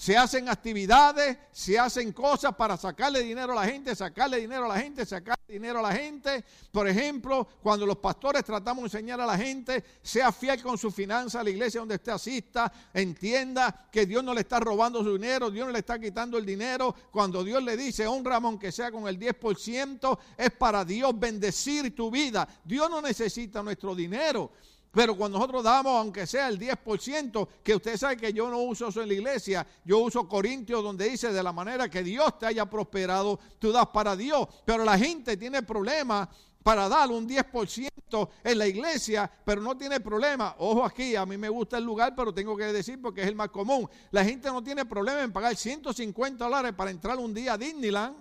[0.00, 4.68] Se hacen actividades, se hacen cosas para sacarle dinero a la gente, sacarle dinero a
[4.68, 6.42] la gente, sacarle dinero a la gente.
[6.72, 10.90] Por ejemplo, cuando los pastores tratamos de enseñar a la gente, sea fiel con su
[10.90, 15.50] finanza la iglesia donde usted asista, entienda que Dios no le está robando su dinero,
[15.50, 16.94] Dios no le está quitando el dinero.
[17.10, 22.10] Cuando Dios le dice, honra aunque sea con el 10%, es para Dios bendecir tu
[22.10, 22.48] vida.
[22.64, 24.50] Dios no necesita nuestro dinero.
[24.92, 28.88] Pero cuando nosotros damos, aunque sea el 10%, que usted sabe que yo no uso
[28.88, 32.46] eso en la iglesia, yo uso Corintios donde dice de la manera que Dios te
[32.46, 34.48] haya prosperado, tú das para Dios.
[34.64, 36.28] Pero la gente tiene problemas
[36.62, 40.56] para dar un 10% en la iglesia, pero no tiene problema.
[40.58, 43.36] Ojo aquí, a mí me gusta el lugar, pero tengo que decir porque es el
[43.36, 43.88] más común.
[44.10, 48.16] La gente no tiene problema en pagar 150 dólares para entrar un día a Disneyland.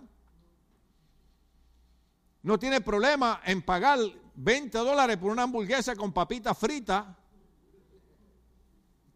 [2.43, 3.99] No tiene problema en pagar
[4.41, 7.17] 20 dólares por una hamburguesa con papita frita.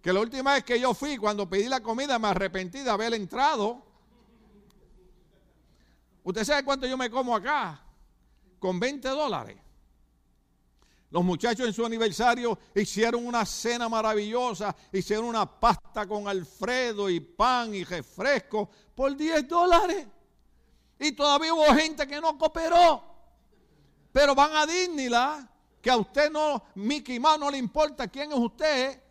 [0.01, 3.13] Que la última vez que yo fui, cuando pedí la comida, me arrepentí de haber
[3.13, 3.81] entrado.
[6.23, 7.81] ¿Usted sabe cuánto yo me como acá?
[8.59, 9.57] Con 20 dólares.
[11.09, 17.21] Los muchachos en su aniversario hicieron una cena maravillosa, hicieron una pasta con Alfredo y
[17.21, 20.05] pan y refresco por 10 dólares.
[20.99, 23.12] Y todavía hubo gente que no cooperó.
[24.13, 25.49] Pero van a Disneyland,
[25.81, 29.01] que a usted no, Mickey Mouse no le importa quién es usted.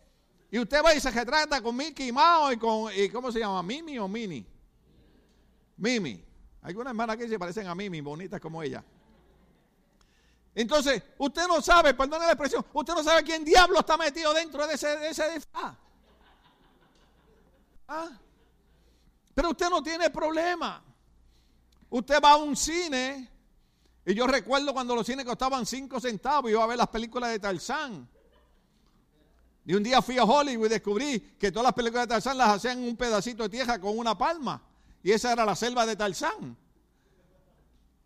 [0.50, 3.62] Y usted va y se retrata con Mickey Mouse y con, y ¿cómo se llama?
[3.62, 4.46] ¿Mimi o Mini?
[5.76, 6.24] Mimi.
[6.62, 8.84] Algunas hermanas que se parecen a Mimi, bonitas como ella.
[10.54, 14.66] Entonces, usted no sabe, perdone la expresión, usted no sabe quién diablo está metido dentro
[14.66, 15.40] de ese, de ese
[17.88, 18.10] ¿Ah?
[19.34, 20.84] Pero usted no tiene problema.
[21.90, 23.31] Usted va a un cine
[24.04, 27.30] y yo recuerdo cuando los cines costaban 5 centavos y iba a ver las películas
[27.30, 28.08] de Tarzán.
[29.64, 32.48] Y un día fui a Hollywood y descubrí que todas las películas de Tarzán las
[32.48, 34.60] hacían en un pedacito de tierra con una palma.
[35.04, 36.56] Y esa era la selva de Tarzán.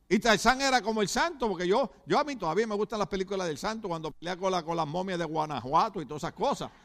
[0.08, 3.08] Y Tarzán era como el santo, porque yo, yo a mí todavía me gustan las
[3.08, 6.70] películas del santo cuando pelea con, con las momias de Guanajuato y todas esas cosas.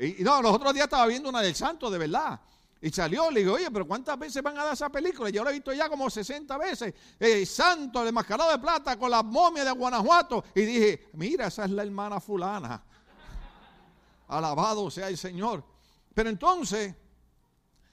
[0.00, 2.40] Y, y no, los otros días estaba viendo una del santo, de verdad.
[2.80, 5.30] Y salió, le digo, oye, pero ¿cuántas veces van a dar esa película?
[5.30, 6.94] Yo la he visto ya como 60 veces.
[7.18, 10.44] El santo, el mascarado de plata con la momia de Guanajuato.
[10.54, 12.84] Y dije, mira, esa es la hermana fulana.
[14.28, 15.64] Alabado sea el Señor.
[16.14, 16.94] Pero entonces,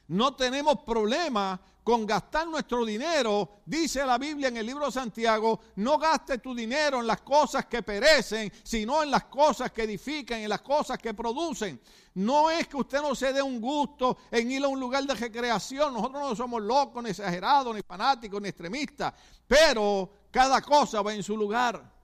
[0.08, 5.60] no tenemos problema con gastar nuestro dinero, dice la Biblia en el libro de Santiago,
[5.76, 10.39] no gaste tu dinero en las cosas que perecen, sino en las cosas que edifican,
[10.39, 11.80] en las cosas que producen.
[12.15, 15.13] No es que usted no se dé un gusto en ir a un lugar de
[15.13, 19.13] recreación, nosotros no somos locos, ni exagerados, ni fanáticos, ni extremistas,
[19.48, 21.95] pero cada cosa va en su lugar.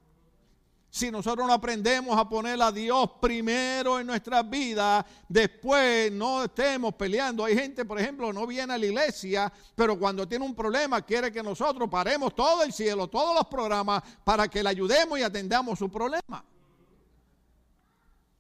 [0.94, 6.94] Si nosotros no aprendemos a poner a Dios primero en nuestras vidas, después no estemos
[6.96, 7.46] peleando.
[7.46, 11.32] Hay gente, por ejemplo, no viene a la iglesia, pero cuando tiene un problema quiere
[11.32, 15.80] que nosotros paremos todo el cielo, todos los programas, para que le ayudemos y atendamos
[15.80, 16.44] su problema.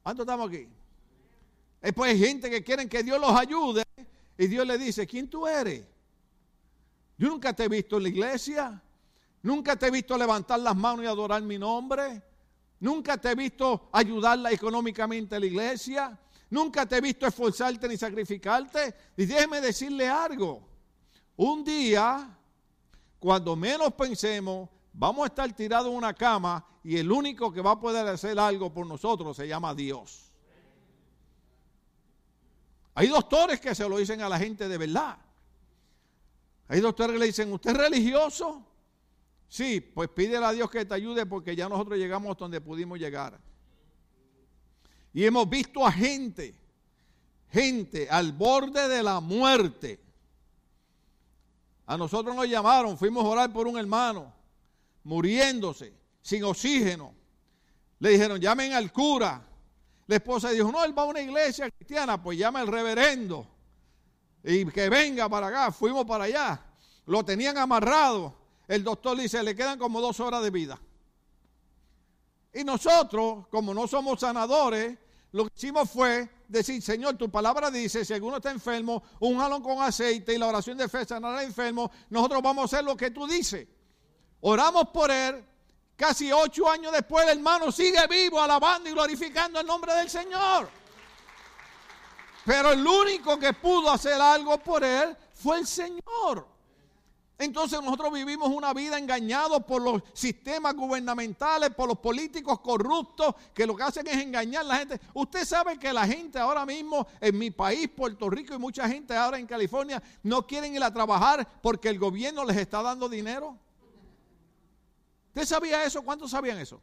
[0.03, 0.67] ¿Cuánto estamos aquí?
[1.81, 3.85] Después hay gente que quieren que Dios los ayude
[4.37, 5.85] y Dios le dice, ¿quién tú eres?
[7.17, 8.81] Yo nunca te he visto en la iglesia,
[9.41, 12.21] nunca te he visto levantar las manos y adorar mi nombre.
[12.81, 16.19] Nunca te he visto ayudarla económicamente a la iglesia.
[16.49, 18.93] Nunca te he visto esforzarte ni sacrificarte.
[19.15, 20.67] Y déjeme decirle algo.
[21.37, 22.37] Un día,
[23.19, 27.71] cuando menos pensemos, vamos a estar tirados en una cama y el único que va
[27.71, 30.31] a poder hacer algo por nosotros se llama Dios.
[32.95, 35.19] Hay doctores que se lo dicen a la gente de verdad.
[36.67, 38.65] Hay doctores que le dicen, ¿usted es religioso?
[39.51, 43.37] Sí, pues pídele a Dios que te ayude porque ya nosotros llegamos donde pudimos llegar.
[45.11, 46.55] Y hemos visto a gente,
[47.51, 49.99] gente al borde de la muerte.
[51.85, 54.33] A nosotros nos llamaron, fuimos a orar por un hermano,
[55.03, 57.13] muriéndose, sin oxígeno.
[57.99, 59.45] Le dijeron, llamen al cura.
[60.07, 63.45] La esposa dijo, no, él va a una iglesia cristiana, pues llama al reverendo.
[64.45, 65.71] Y que venga para acá.
[65.73, 66.65] Fuimos para allá.
[67.05, 68.40] Lo tenían amarrado
[68.71, 70.79] el doctor dice, le quedan como dos horas de vida.
[72.53, 74.97] Y nosotros, como no somos sanadores,
[75.33, 79.61] lo que hicimos fue decir, Señor, tu palabra dice, si alguno está enfermo, un jalón
[79.61, 82.95] con aceite y la oración de fe sanará al enfermo, nosotros vamos a hacer lo
[82.95, 83.67] que tú dices.
[84.39, 85.43] Oramos por él,
[85.97, 90.69] casi ocho años después el hermano sigue vivo, alabando y glorificando el nombre del Señor.
[92.45, 96.50] Pero el único que pudo hacer algo por él fue el Señor.
[97.41, 103.65] Entonces nosotros vivimos una vida engañados por los sistemas gubernamentales, por los políticos corruptos, que
[103.65, 105.01] lo que hacen es engañar a la gente.
[105.15, 109.15] Usted sabe que la gente ahora mismo en mi país, Puerto Rico y mucha gente
[109.15, 113.57] ahora en California, no quieren ir a trabajar porque el gobierno les está dando dinero.
[115.29, 116.03] ¿Usted sabía eso?
[116.03, 116.79] ¿Cuántos sabían eso?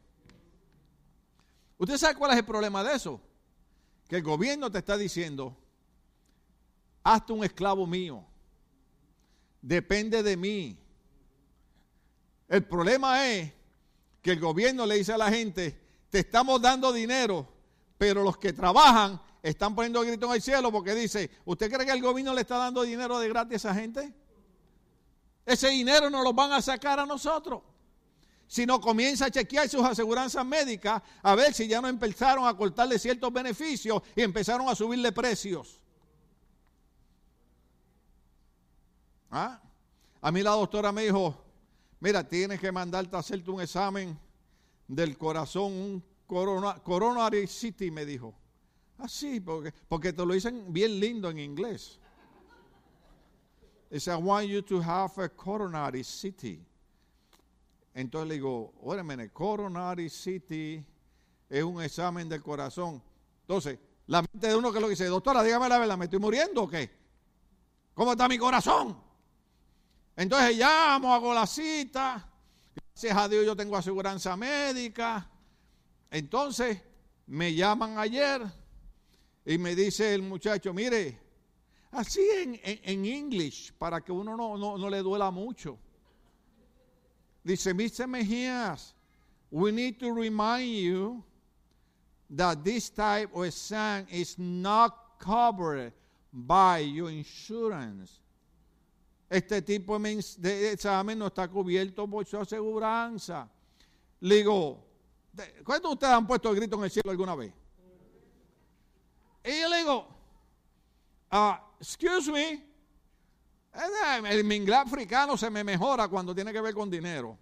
[1.77, 3.21] ¿Usted sabe cuál es el problema de eso?
[4.09, 5.55] Que el gobierno te está diciendo,
[7.01, 8.25] hazte un esclavo mío
[9.61, 10.77] depende de mí.
[12.47, 13.51] El problema es
[14.21, 17.47] que el gobierno le dice a la gente, te estamos dando dinero,
[17.97, 21.91] pero los que trabajan están poniendo grito en el cielo porque dice, ¿usted cree que
[21.91, 24.13] el gobierno le está dando dinero de gratis a esa gente?
[25.45, 27.61] Ese dinero no lo van a sacar a nosotros.
[28.47, 32.57] Si no comienza a chequear sus aseguranzas médicas, a ver si ya no empezaron a
[32.57, 35.83] cortarle ciertos beneficios y empezaron a subirle precios.
[39.29, 39.61] ¿Ah?
[40.21, 41.35] A mí la doctora me dijo,
[41.99, 44.17] mira, tienes que mandarte a hacerte un examen
[44.87, 48.33] del corazón, un corona, coronary city, me dijo.
[48.97, 51.99] Así, ah, porque, porque te lo dicen bien lindo en inglés.
[53.89, 56.63] Dice, I want you to have a coronary city.
[57.93, 60.85] Entonces le digo, óyeme, coronary city
[61.49, 63.01] es un examen del corazón.
[63.41, 66.63] Entonces, la mente de uno que lo dice, doctora, dígame la verdad, ¿me estoy muriendo
[66.63, 66.89] o qué?
[67.93, 69.08] ¿Cómo está mi corazón?
[70.19, 72.27] Entonces llamo, hago la cita.
[72.75, 75.25] Gracias a Dios yo tengo aseguranza médica.
[76.11, 76.77] Entonces
[77.25, 78.41] me llaman ayer
[79.45, 81.17] y me dice el muchacho, mire,
[81.91, 85.79] así en, en, English, para que uno no, no, no le duela mucho.
[87.41, 88.05] Dice, Mr.
[88.05, 88.93] Mejías,
[89.49, 91.23] we need to remind you
[92.29, 95.93] that this type of exam is not covered
[96.33, 98.19] by your insurance.
[99.29, 103.47] Este tipo de examen no está cubierto por su aseguranza.
[104.21, 104.83] Le digo,
[105.63, 107.53] ¿cuántos de ustedes han puesto el grito en el cielo alguna vez?
[109.43, 110.07] Y yo le digo,
[111.31, 112.53] uh, excuse me,
[113.73, 117.37] eh, el inglés africano se me mejora cuando tiene que ver con dinero.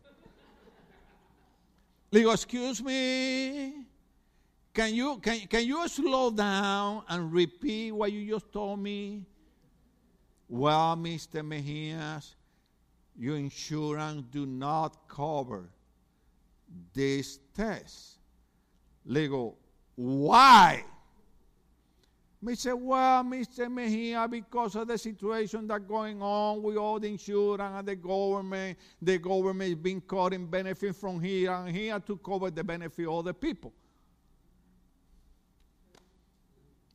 [2.12, 3.86] Le digo, excuse me,
[4.74, 9.26] can you, can, can you slow down and repeat what you just told me?
[10.50, 11.42] Well, Mr.
[11.44, 12.36] Mejias,
[13.18, 15.70] your insurance do not cover
[16.94, 18.20] this test.
[19.06, 19.56] Le digo,
[19.96, 20.84] why?
[22.42, 23.70] Me say, well, Mr.
[23.70, 28.78] Mejia, because of the situation that's going on with all the insurance and the government,
[29.02, 33.26] the government is being cutting benefit from here and here to cover the benefit of
[33.26, 33.74] the people.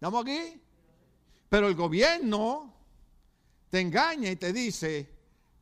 [0.01, 0.59] ¿Estamos aquí?
[1.51, 2.71] Pero el gobierno
[3.73, 5.09] te engaña y te dice,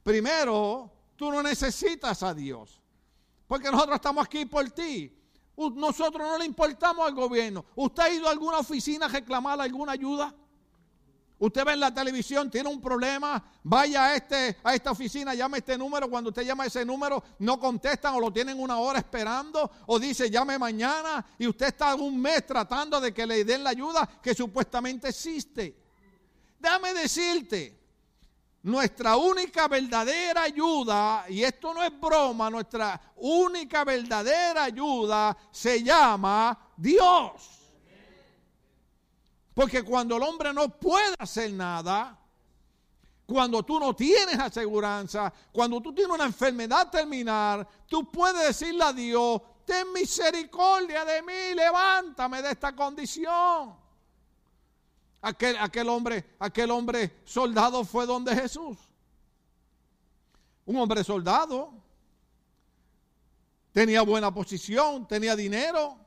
[0.03, 2.83] primero, tú no necesitas a Dios,
[3.47, 5.17] porque nosotros estamos aquí por ti.
[5.57, 7.65] Nosotros no le importamos al gobierno.
[7.77, 10.35] ¿Usted ha ido a alguna oficina a reclamar alguna ayuda?
[11.39, 15.59] Usted ve en la televisión, tiene un problema, vaya a, este, a esta oficina, llame
[15.59, 16.11] este número.
[16.11, 20.29] Cuando usted llama ese número, no contestan o lo tienen una hora esperando o dice
[20.29, 24.35] llame mañana y usted está un mes tratando de que le den la ayuda que
[24.35, 25.77] supuestamente existe.
[26.59, 27.80] Déjame decirte,
[28.63, 36.59] nuestra única verdadera ayuda, y esto no es broma, nuestra única verdadera ayuda se llama
[36.77, 37.61] Dios.
[39.55, 42.19] Porque cuando el hombre no puede hacer nada,
[43.27, 48.93] cuando tú no tienes aseguranza, cuando tú tienes una enfermedad terminal, tú puedes decirle a
[48.93, 53.80] Dios, ten misericordia de mí, levántame de esta condición.
[55.23, 58.79] Aquel, aquel, hombre, aquel hombre soldado fue donde Jesús.
[60.64, 61.75] Un hombre soldado.
[63.73, 65.99] Tenía buena posición, tenía dinero.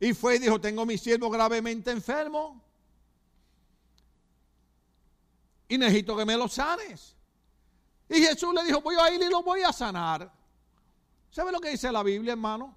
[0.00, 2.62] Y fue y dijo, tengo mi siervo gravemente enfermo.
[5.68, 7.14] Y necesito que me lo sanes.
[8.08, 10.32] Y Jesús le dijo, voy a ir y lo voy a sanar.
[11.30, 12.74] ¿Sabe lo que dice la Biblia, hermano?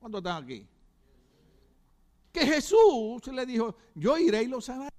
[0.00, 0.66] ¿Cuántos están aquí?
[2.32, 4.90] Que Jesús le dijo, yo iré y lo sanaré.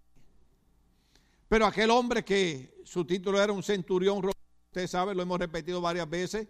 [1.48, 4.22] Pero aquel hombre que su título era un centurión,
[4.70, 6.48] usted sabe, lo hemos repetido varias veces,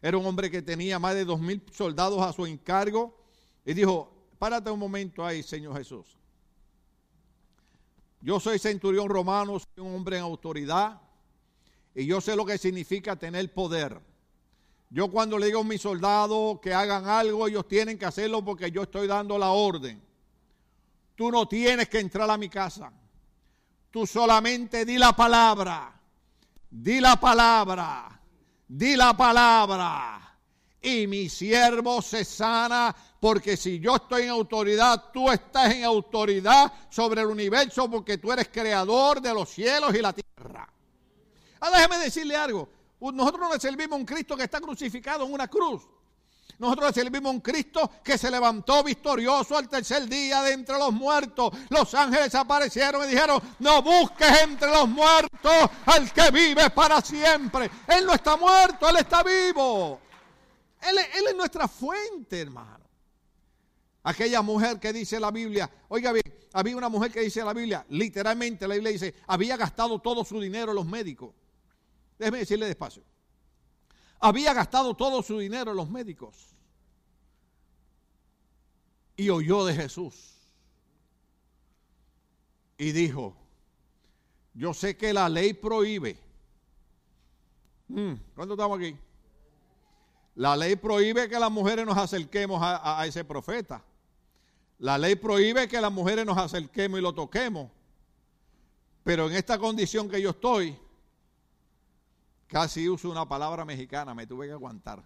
[0.00, 3.16] era un hombre que tenía más de dos mil soldados a su encargo,
[3.64, 6.18] y dijo, párate un momento ahí, Señor Jesús.
[8.20, 11.00] Yo soy centurión romano, soy un hombre en autoridad,
[11.94, 14.00] y yo sé lo que significa tener poder.
[14.90, 18.70] Yo cuando le digo a mis soldados que hagan algo, ellos tienen que hacerlo porque
[18.70, 20.02] yo estoy dando la orden.
[21.14, 22.92] Tú no tienes que entrar a mi casa.
[23.90, 25.92] Tú solamente di la palabra.
[26.68, 28.20] Di la palabra.
[28.66, 30.38] Di la palabra.
[30.80, 36.72] Y mi siervo se sana porque si yo estoy en autoridad, tú estás en autoridad
[36.90, 40.68] sobre el universo porque tú eres creador de los cielos y la tierra.
[41.60, 42.68] Ah, déjeme decirle algo.
[42.98, 45.82] Nosotros no le servimos a un Cristo que está crucificado en una cruz.
[46.62, 51.52] Nosotros servimos un Cristo que se levantó victorioso al tercer día de entre los muertos.
[51.70, 57.68] Los ángeles aparecieron y dijeron, no busques entre los muertos al que vive para siempre.
[57.88, 59.98] Él no está muerto, Él está vivo.
[60.82, 62.88] Él, él es nuestra fuente, hermano.
[64.04, 67.84] Aquella mujer que dice la Biblia, oiga bien, había una mujer que dice la Biblia,
[67.88, 71.34] literalmente la Biblia dice, había gastado todo su dinero en los médicos.
[72.20, 73.02] Déjeme decirle despacio
[74.22, 76.51] había gastado todo su dinero en los médicos.
[79.16, 80.34] Y oyó de Jesús.
[82.78, 83.36] Y dijo,
[84.54, 86.18] yo sé que la ley prohíbe.
[87.88, 88.96] Mm, ¿Cuánto estamos aquí?
[90.34, 93.84] La ley prohíbe que las mujeres nos acerquemos a, a ese profeta.
[94.78, 97.70] La ley prohíbe que las mujeres nos acerquemos y lo toquemos.
[99.04, 100.76] Pero en esta condición que yo estoy,
[102.52, 105.02] Casi uso una palabra mexicana, me tuve que aguantar.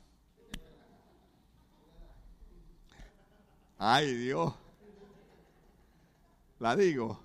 [3.78, 4.54] Ay Dios.
[6.58, 7.20] La digo.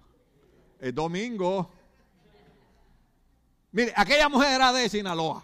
[0.80, 1.70] El domingo.
[3.72, 5.43] Mire, aquella mujer era de Sinaloa.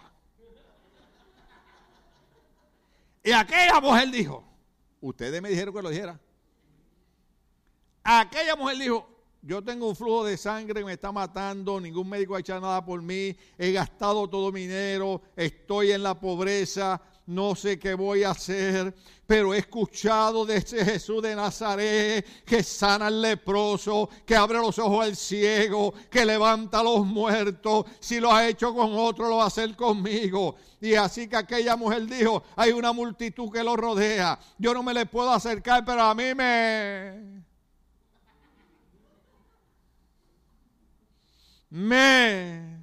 [3.23, 4.43] Y aquella mujer dijo,
[5.01, 6.19] ustedes me dijeron que lo dijera.
[8.03, 9.07] Aquella mujer dijo,
[9.41, 13.01] yo tengo un flujo de sangre, me está matando, ningún médico ha hecho nada por
[13.01, 18.31] mí, he gastado todo mi dinero, estoy en la pobreza, no sé qué voy a
[18.31, 18.93] hacer,
[19.25, 24.79] pero he escuchado de ese Jesús de Nazaret que sana al leproso, que abre los
[24.79, 27.85] ojos al ciego, que levanta a los muertos.
[27.99, 30.55] Si lo ha hecho con otro, lo va a hacer conmigo.
[30.79, 34.39] Y así que aquella mujer dijo, hay una multitud que lo rodea.
[34.57, 37.45] Yo no me le puedo acercar, pero a mí me
[41.69, 42.76] Me.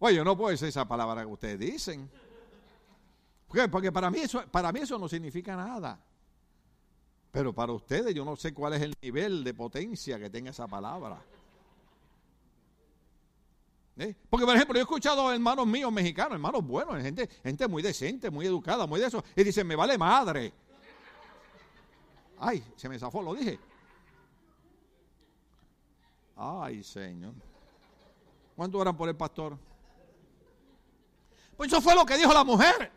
[0.00, 2.10] Oye, yo no puedo decir esa palabra que ustedes dicen.
[3.70, 6.00] Porque para mí, eso, para mí eso no significa nada.
[7.30, 10.66] Pero para ustedes yo no sé cuál es el nivel de potencia que tenga esa
[10.66, 11.22] palabra.
[13.98, 14.16] ¿Eh?
[14.30, 17.82] Porque, por ejemplo, yo he escuchado a hermanos míos mexicanos, hermanos buenos, gente, gente muy
[17.82, 20.52] decente, muy educada, muy de eso, y dicen, me vale madre.
[22.38, 23.58] Ay, se me zafó, lo dije.
[26.36, 27.34] Ay, Señor.
[28.56, 29.58] ¿Cuánto oran por el pastor?
[31.60, 32.90] Pues eso fue lo que dijo la mujer.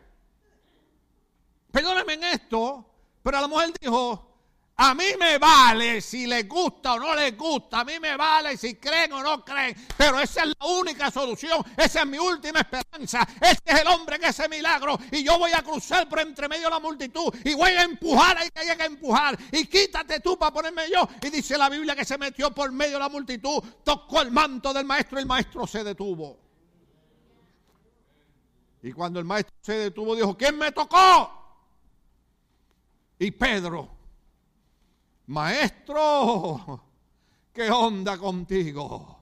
[1.70, 2.82] Perdónenme en esto,
[3.22, 4.38] pero la mujer dijo,
[4.76, 8.56] a mí me vale si les gusta o no les gusta, a mí me vale
[8.56, 12.60] si creen o no creen, pero esa es la única solución, esa es mi última
[12.60, 16.48] esperanza, este es el hombre que hace milagro y yo voy a cruzar por entre
[16.48, 20.20] medio de la multitud y voy a empujar ahí que haya que empujar y quítate
[20.20, 21.06] tú para ponerme yo.
[21.20, 24.72] Y dice la Biblia que se metió por medio de la multitud, tocó el manto
[24.72, 26.44] del maestro y el maestro se detuvo.
[28.84, 31.32] Y cuando el maestro se detuvo dijo, ¿quién me tocó?
[33.18, 33.88] Y Pedro
[35.26, 36.84] Maestro,
[37.50, 39.20] ¿qué onda contigo?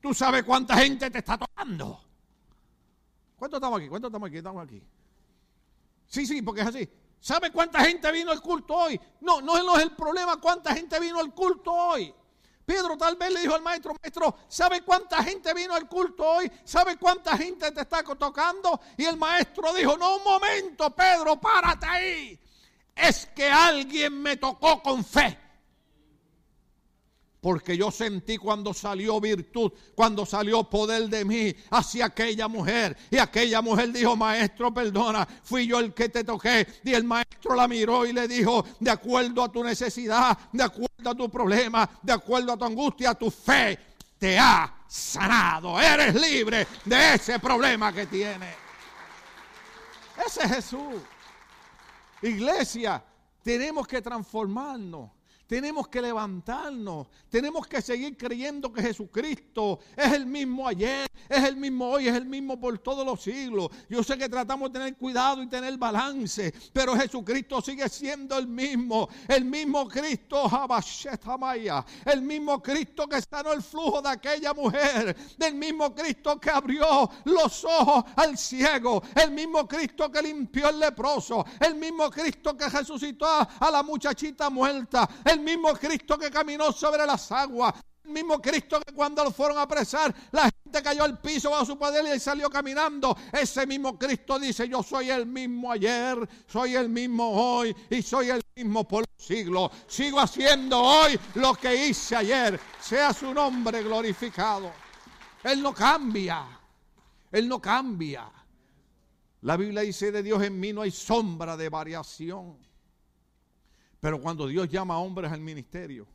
[0.00, 2.02] ¿Tú sabes cuánta gente te está tocando?
[3.36, 3.88] ¿Cuántos estamos aquí?
[3.88, 4.36] ¿Cuántos estamos aquí?
[4.38, 4.82] Estamos aquí.
[6.08, 6.90] Sí, sí, porque es así.
[7.20, 9.00] ¿Sabe cuánta gente vino al culto hoy?
[9.20, 12.12] No, no es el problema cuánta gente vino al culto hoy.
[12.72, 16.50] Pedro tal vez le dijo al maestro, maestro, ¿sabe cuánta gente vino al culto hoy?
[16.64, 18.80] ¿Sabe cuánta gente te está tocando?
[18.96, 22.38] Y el maestro dijo, no, un momento, Pedro, párate ahí
[22.94, 25.38] es que alguien me tocó con fe.
[27.42, 32.96] Porque yo sentí cuando salió virtud, cuando salió poder de mí hacia aquella mujer.
[33.10, 36.64] Y aquella mujer dijo, maestro, perdona, fui yo el que te toqué.
[36.84, 41.10] Y el maestro la miró y le dijo, de acuerdo a tu necesidad, de acuerdo
[41.10, 43.76] a tu problema, de acuerdo a tu angustia, tu fe
[44.20, 45.80] te ha sanado.
[45.80, 48.54] Eres libre de ese problema que tienes.
[50.24, 51.02] Ese es Jesús.
[52.22, 53.02] Iglesia,
[53.42, 55.10] tenemos que transformarnos.
[55.52, 61.58] Tenemos que levantarnos, tenemos que seguir creyendo que Jesucristo es el mismo ayer, es el
[61.58, 63.68] mismo hoy, es el mismo por todos los siglos.
[63.86, 68.46] Yo sé que tratamos de tener cuidado y tener balance, pero Jesucristo sigue siendo el
[68.46, 70.50] mismo, el mismo Cristo,
[72.06, 77.10] el mismo Cristo que sanó el flujo de aquella mujer, del mismo Cristo que abrió
[77.24, 82.70] los ojos al ciego, el mismo Cristo que limpió el leproso, el mismo Cristo que
[82.70, 87.74] resucitó a la muchachita muerta, el mismo Cristo que caminó sobre las aguas,
[88.04, 91.64] el mismo Cristo que cuando lo fueron a apresar, la gente cayó al piso bajo
[91.64, 93.16] su poder y salió caminando.
[93.32, 98.30] Ese mismo Cristo dice, yo soy el mismo ayer, soy el mismo hoy y soy
[98.30, 99.70] el mismo por los siglos.
[99.86, 102.58] Sigo haciendo hoy lo que hice ayer.
[102.80, 104.72] Sea su nombre glorificado.
[105.44, 106.46] Él no cambia.
[107.30, 108.30] Él no cambia.
[109.42, 112.56] La Biblia dice de Dios en mí no hay sombra de variación.
[114.02, 116.08] Pero cuando Dios llama a hombres al ministerio,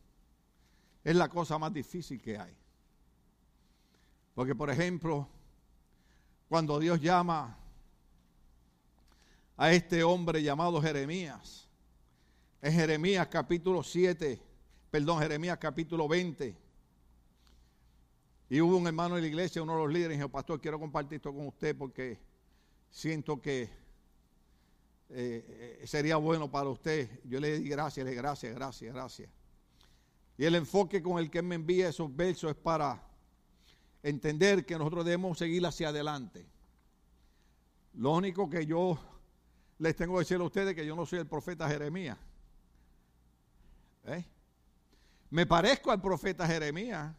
[1.02, 2.54] es la cosa más difícil que hay.
[4.34, 5.26] Porque, por ejemplo,
[6.50, 7.56] cuando Dios llama
[9.56, 11.66] a este hombre llamado Jeremías,
[12.60, 14.38] en Jeremías capítulo 7,
[14.90, 16.54] perdón, Jeremías capítulo 20,
[18.50, 20.78] y hubo un hermano de la iglesia, uno de los líderes, y dijo, pastor, quiero
[20.78, 22.18] compartir esto con usted porque
[22.90, 23.87] siento que
[25.10, 27.08] eh, sería bueno para usted.
[27.24, 29.30] Yo le di gracias, le gracias, gracias, gracias.
[30.36, 33.02] Y el enfoque con el que me envía esos versos es para
[34.02, 36.46] entender que nosotros debemos seguir hacia adelante.
[37.94, 38.98] Lo único que yo
[39.78, 42.18] les tengo que decir a ustedes es que yo no soy el profeta Jeremías.
[44.04, 44.24] ¿Eh?
[45.30, 47.12] Me parezco al profeta Jeremías,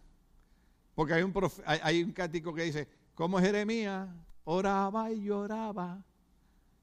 [0.96, 4.08] porque hay un, un cático que dice, como Jeremías
[4.46, 6.04] oraba y lloraba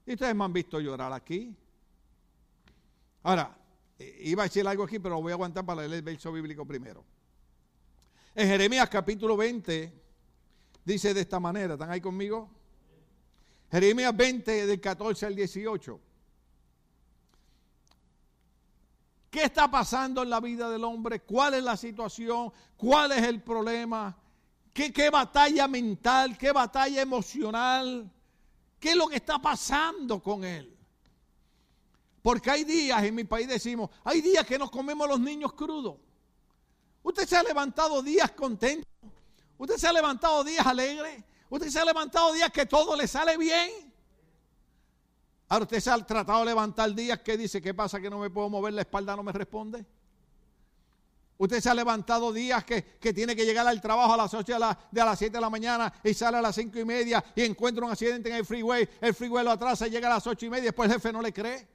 [0.06, 1.54] y ustedes me han visto llorar aquí.
[3.24, 3.58] Ahora,
[4.20, 6.64] iba a decir algo aquí, pero lo voy a aguantar para leer el verso bíblico
[6.64, 7.04] primero.
[8.34, 9.92] En Jeremías capítulo 20
[10.84, 12.48] dice de esta manera, ¿están ahí conmigo?
[13.70, 16.00] Jeremías 20 del 14 al 18.
[19.28, 21.20] ¿Qué está pasando en la vida del hombre?
[21.20, 22.52] ¿Cuál es la situación?
[22.76, 24.16] ¿Cuál es el problema?
[24.72, 26.38] ¿Qué, qué batalla mental?
[26.38, 28.10] ¿Qué batalla emocional?
[28.86, 30.72] ¿Qué es lo que está pasando con él?
[32.22, 35.96] Porque hay días, en mi país decimos, hay días que nos comemos los niños crudos.
[37.02, 38.88] Usted se ha levantado días contentos.
[39.58, 41.24] Usted se ha levantado días alegres.
[41.50, 43.92] Usted se ha levantado días que todo le sale bien.
[45.48, 48.30] Ahora usted se ha tratado de levantar días que dice, ¿qué pasa que no me
[48.30, 49.84] puedo mover la espalda, no me responde?
[51.38, 52.82] Usted se ha levantado días que,
[53.12, 55.92] tiene que llegar al trabajo a las 8 de, de, las 7 de la mañana
[56.02, 58.88] y sale a las 5 y media y encuentra un accidente en el freeway.
[59.00, 60.64] El freeway lo atrasa y llega a las 8 y media.
[60.64, 61.68] Después el jefe no le cree.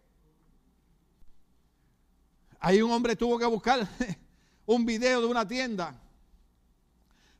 [2.60, 3.88] Ahí un hombre tuvo que buscar
[4.66, 6.00] un video de una tienda.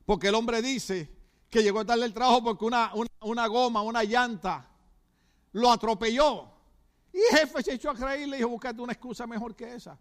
[0.06, 1.10] Porque el hombre dice
[1.50, 4.68] que llegó tarde el trabajo porque una, una, una goma, una llanta,
[5.52, 6.50] lo atropelló.
[7.12, 9.74] Y el jefe se echó a creer y le dijo, búscate una excusa mejor que
[9.74, 9.98] esa.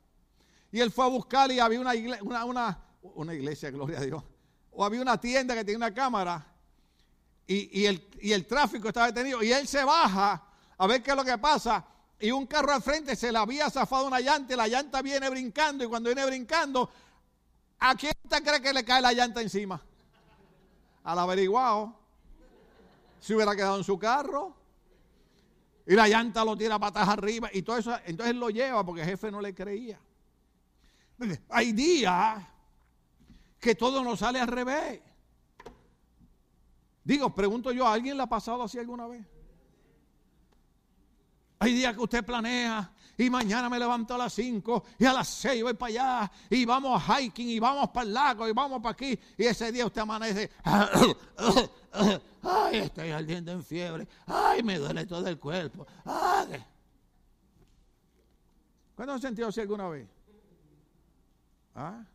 [0.72, 4.24] Y él fue a buscar y había una iglesia, una, una, iglesia, gloria a Dios.
[4.72, 6.46] O había una tienda que tenía una cámara
[7.46, 9.44] y, y, el, y el tráfico estaba detenido.
[9.44, 10.42] Y él se baja
[10.78, 11.86] a ver qué es lo que pasa.
[12.20, 15.30] Y un carro al frente se le había zafado una llanta y la llanta viene
[15.30, 15.84] brincando.
[15.84, 16.90] Y cuando viene brincando,
[17.80, 19.82] ¿a quién usted cree que le cae la llanta encima?
[21.04, 21.94] Al averiguado.
[23.20, 24.56] Si hubiera quedado en su carro.
[25.86, 27.50] Y la llanta lo tira patas arriba.
[27.52, 27.94] Y todo eso.
[28.06, 30.00] Entonces él lo lleva porque el jefe no le creía.
[31.50, 32.44] Hay días
[33.60, 35.02] que todo nos sale al revés.
[37.04, 39.26] Digo, pregunto yo, ¿a alguien le ha pasado así alguna vez?
[41.60, 45.28] Hay días que usted planea y mañana me levanto a las 5 y a las
[45.28, 48.82] 6 voy para allá y vamos a hiking y vamos para el lago y vamos
[48.82, 50.50] para aquí y ese día usted amanece,
[52.42, 55.86] ay, estoy ardiendo en fiebre, ay, me duele todo el cuerpo.
[56.04, 56.64] Ay.
[58.96, 60.08] ¿Cuándo han sentido así alguna vez?
[61.82, 62.06] ¿Ah?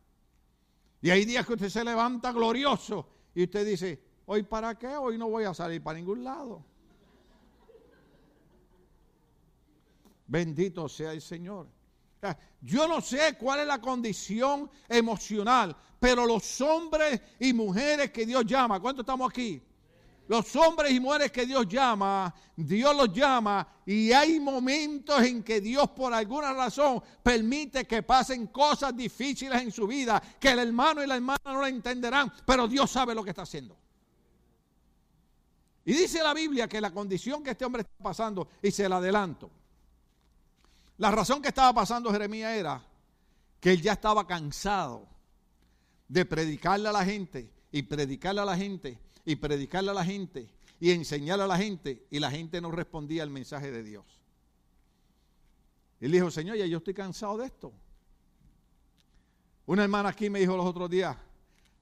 [1.01, 3.05] Y hay días que usted se levanta glorioso
[3.35, 4.95] y usted dice, ¿hoy para qué?
[4.95, 6.63] Hoy no voy a salir para ningún lado.
[10.25, 11.67] Bendito sea el Señor.
[12.61, 18.45] Yo no sé cuál es la condición emocional, pero los hombres y mujeres que Dios
[18.45, 19.61] llama, ¿cuántos estamos aquí?
[20.27, 25.61] Los hombres y mujeres que Dios llama, Dios los llama y hay momentos en que
[25.61, 31.01] Dios por alguna razón permite que pasen cosas difíciles en su vida, que el hermano
[31.01, 33.77] y la hermana no la entenderán, pero Dios sabe lo que está haciendo.
[35.85, 38.97] Y dice la Biblia que la condición que este hombre está pasando, y se la
[38.97, 39.49] adelanto,
[40.97, 42.83] la razón que estaba pasando Jeremías era
[43.61, 45.07] que él ya estaba cansado
[46.09, 50.49] de predicarle a la gente y predicarle a la gente y predicarle a la gente
[50.79, 54.05] y enseñarle a la gente y la gente no respondía al mensaje de Dios.
[55.99, 57.73] Él dijo, Señor, ya yo estoy cansado de esto.
[59.65, 61.17] Una hermana aquí me dijo los otros días,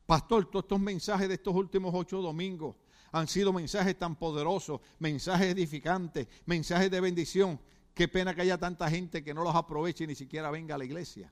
[0.08, 2.78] pastor, todos estos mensajes de estos últimos ocho domingos
[3.12, 7.60] han sido mensajes tan poderosos, mensajes edificantes, mensajes de bendición.
[7.94, 10.80] Qué pena que haya tanta gente que no los aproveche y ni siquiera venga a
[10.80, 11.32] la iglesia.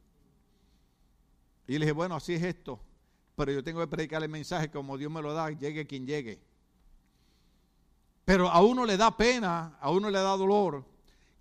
[1.65, 2.79] Y le dije, bueno, así es esto
[3.35, 6.39] pero yo tengo que predicar el mensaje como Dios me lo da, llegue quien llegue.
[8.25, 10.85] Pero a uno le da pena, a uno le da dolor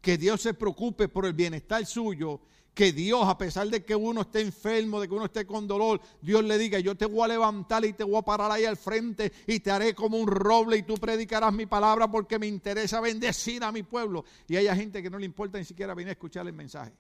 [0.01, 2.41] que Dios se preocupe por el bienestar suyo,
[2.75, 6.01] que Dios, a pesar de que uno esté enfermo, de que uno esté con dolor,
[6.21, 8.77] Dios le diga, yo te voy a levantar y te voy a parar ahí al
[8.77, 13.01] frente y te haré como un roble y tú predicarás mi palabra porque me interesa
[13.01, 14.25] bendecir a mi pueblo.
[14.49, 16.93] Y hay gente que no le importa ni siquiera venir a escuchar el mensaje.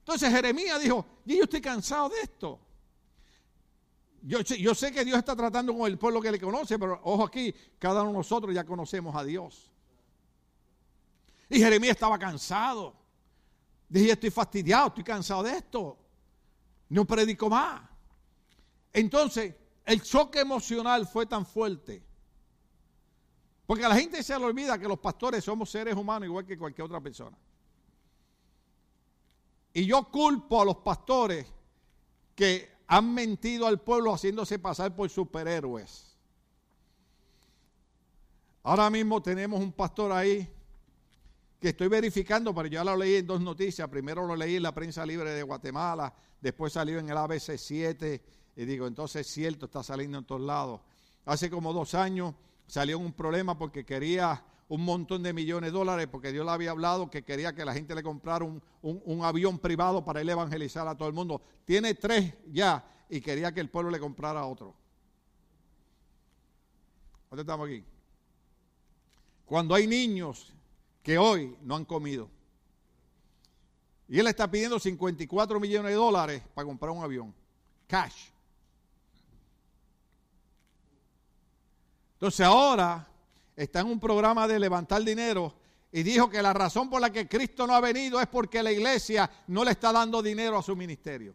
[0.00, 2.58] Entonces Jeremías dijo, yo estoy cansado de esto.
[4.22, 7.54] Yo, sé que Dios está tratando con el pueblo que le conoce, pero ojo aquí,
[7.78, 9.70] cada uno de nosotros ya conocemos a Dios.
[11.48, 12.94] Y Jeremías estaba cansado.
[13.88, 15.96] Dije, estoy fastidiado, estoy cansado de esto.
[16.90, 17.82] No predico más.
[18.92, 19.54] Entonces,
[19.84, 22.02] el choque emocional fue tan fuerte.
[23.66, 26.58] Porque a la gente se le olvida que los pastores somos seres humanos igual que
[26.58, 27.36] cualquier otra persona.
[29.72, 31.46] Y yo culpo a los pastores
[32.34, 36.16] que han mentido al pueblo haciéndose pasar por superhéroes.
[38.62, 40.48] Ahora mismo tenemos un pastor ahí
[41.60, 43.88] que estoy verificando, pero ya lo leí en dos noticias.
[43.88, 48.22] Primero lo leí en la prensa libre de Guatemala, después salió en el ABC 7
[48.56, 50.80] y digo, entonces es cierto, está saliendo en todos lados.
[51.26, 52.34] Hace como dos años
[52.66, 56.70] salió un problema porque quería un montón de millones de dólares porque Dios le había
[56.70, 60.86] hablado que quería que la gente le comprara un, un, avión privado para él evangelizar
[60.86, 61.40] a todo el mundo.
[61.64, 64.74] Tiene tres ya y quería que el pueblo le comprara otro.
[67.30, 67.82] ¿Dónde estamos aquí?
[69.46, 70.52] Cuando hay niños
[71.02, 72.28] que hoy no han comido.
[74.06, 77.34] Y él está pidiendo 54 millones de dólares para comprar un avión.
[77.86, 78.28] Cash.
[82.14, 83.06] Entonces ahora
[83.58, 85.52] está en un programa de levantar dinero
[85.90, 88.70] y dijo que la razón por la que Cristo no ha venido es porque la
[88.70, 91.34] iglesia no le está dando dinero a su ministerio.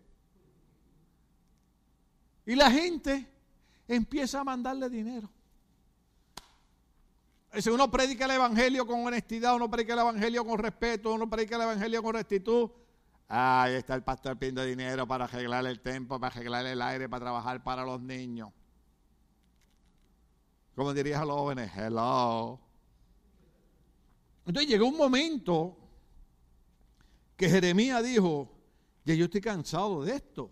[2.45, 3.28] Y la gente
[3.88, 5.30] empieza a mandarle dinero.
[7.59, 11.57] Si uno predica el evangelio con honestidad, uno predica el evangelio con respeto, uno predica
[11.57, 12.69] el evangelio con rectitud.
[13.28, 17.26] Ahí está el pastor pidiendo dinero para arreglar el templo, para arreglar el aire, para
[17.26, 18.49] trabajar para los niños.
[20.76, 22.59] Como dirías a los jóvenes, hello.
[24.45, 25.78] Entonces llegó un momento
[27.38, 28.49] que Jeremías dijo,
[29.05, 30.49] ya yo estoy cansado de esto.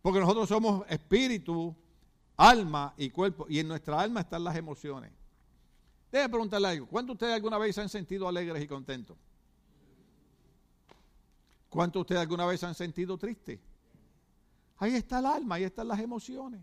[0.00, 1.74] Porque nosotros somos espíritu
[2.36, 3.46] alma y cuerpo.
[3.48, 5.12] Y en nuestra alma están las emociones.
[6.10, 6.86] Déjeme preguntarle algo.
[6.86, 9.16] ¿Cuántos de ustedes alguna vez se han sentido alegres y contentos?
[11.68, 13.60] ¿Cuántos de ustedes alguna vez se han sentido tristes?
[14.78, 16.62] Ahí está el alma, ahí están las emociones.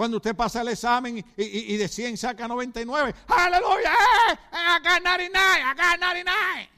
[0.00, 4.38] Cuando usted pasa el examen y, de 100 saca 99, aleluya, ¡Eh!
[4.50, 6.70] I got 99, I got 99.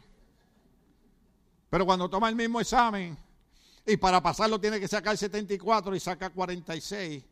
[1.71, 3.17] Pero cuando toma el mismo examen
[3.87, 7.25] y para pasarlo tiene que sacar 74 y saca 46.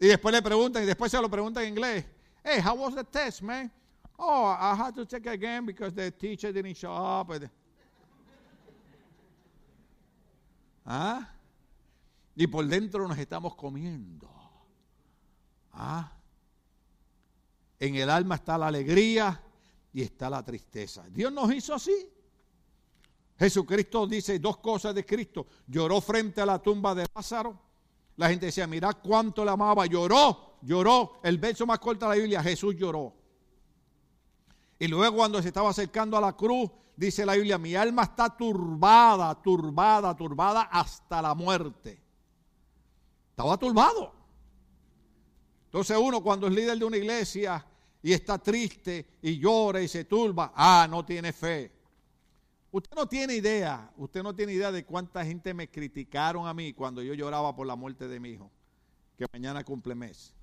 [0.00, 2.06] Y después le preguntan, y después se lo preguntan en inglés.
[2.42, 3.70] Hey, how was the test, man?
[4.18, 7.30] Oh, I had to check again because the teacher didn't show up.
[10.86, 11.28] ¿Ah?
[12.40, 14.26] Y por dentro nos estamos comiendo.
[15.74, 16.10] ¿Ah?
[17.78, 19.38] En el alma está la alegría
[19.92, 21.04] y está la tristeza.
[21.10, 21.92] Dios nos hizo así.
[23.38, 25.48] Jesucristo dice dos cosas de Cristo.
[25.66, 27.60] Lloró frente a la tumba de Lázaro.
[28.16, 29.84] La gente decía, mira cuánto le amaba.
[29.84, 31.20] Lloró, lloró.
[31.22, 33.12] El verso más corto de la Biblia, Jesús lloró.
[34.78, 38.34] Y luego cuando se estaba acercando a la cruz, dice la Biblia, mi alma está
[38.34, 41.99] turbada, turbada, turbada hasta la muerte.
[43.40, 44.12] Estaba turbado.
[45.64, 47.64] Entonces uno cuando es líder de una iglesia
[48.02, 51.72] y está triste y llora y se turba, ah, no tiene fe.
[52.70, 56.74] Usted no tiene idea, usted no tiene idea de cuánta gente me criticaron a mí
[56.74, 58.50] cuando yo lloraba por la muerte de mi hijo,
[59.16, 60.34] que mañana cumple mes.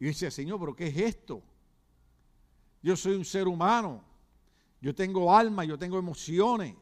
[0.00, 1.42] Y decía, Señor, pero ¿qué es esto?
[2.82, 4.02] Yo soy un ser humano,
[4.80, 6.74] yo tengo alma, yo tengo emociones.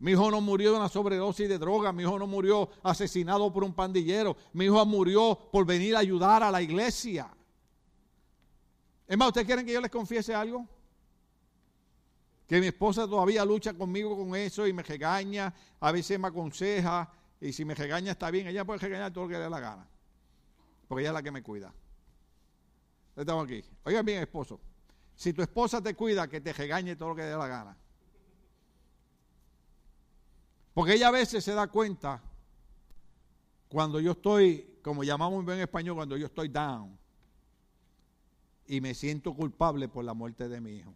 [0.00, 3.64] Mi hijo no murió de una sobredosis de droga, mi hijo no murió asesinado por
[3.64, 7.28] un pandillero, mi hijo murió por venir a ayudar a la iglesia.
[9.08, 10.66] Es más, ¿ustedes quieren que yo les confiese algo?
[12.46, 17.10] Que mi esposa todavía lucha conmigo con eso y me regaña, a veces me aconseja,
[17.40, 19.60] y si me regaña está bien, ella puede regañar todo lo que le dé la
[19.60, 19.88] gana,
[20.86, 21.72] porque ella es la que me cuida.
[23.16, 23.64] Estamos aquí.
[23.84, 24.60] Oigan bien, esposo,
[25.16, 27.76] si tu esposa te cuida, que te regañe todo lo que le dé la gana.
[30.78, 32.22] Porque ella a veces se da cuenta
[33.68, 36.96] cuando yo estoy, como llamamos en español, cuando yo estoy down
[38.64, 40.94] y me siento culpable por la muerte de mi hijo.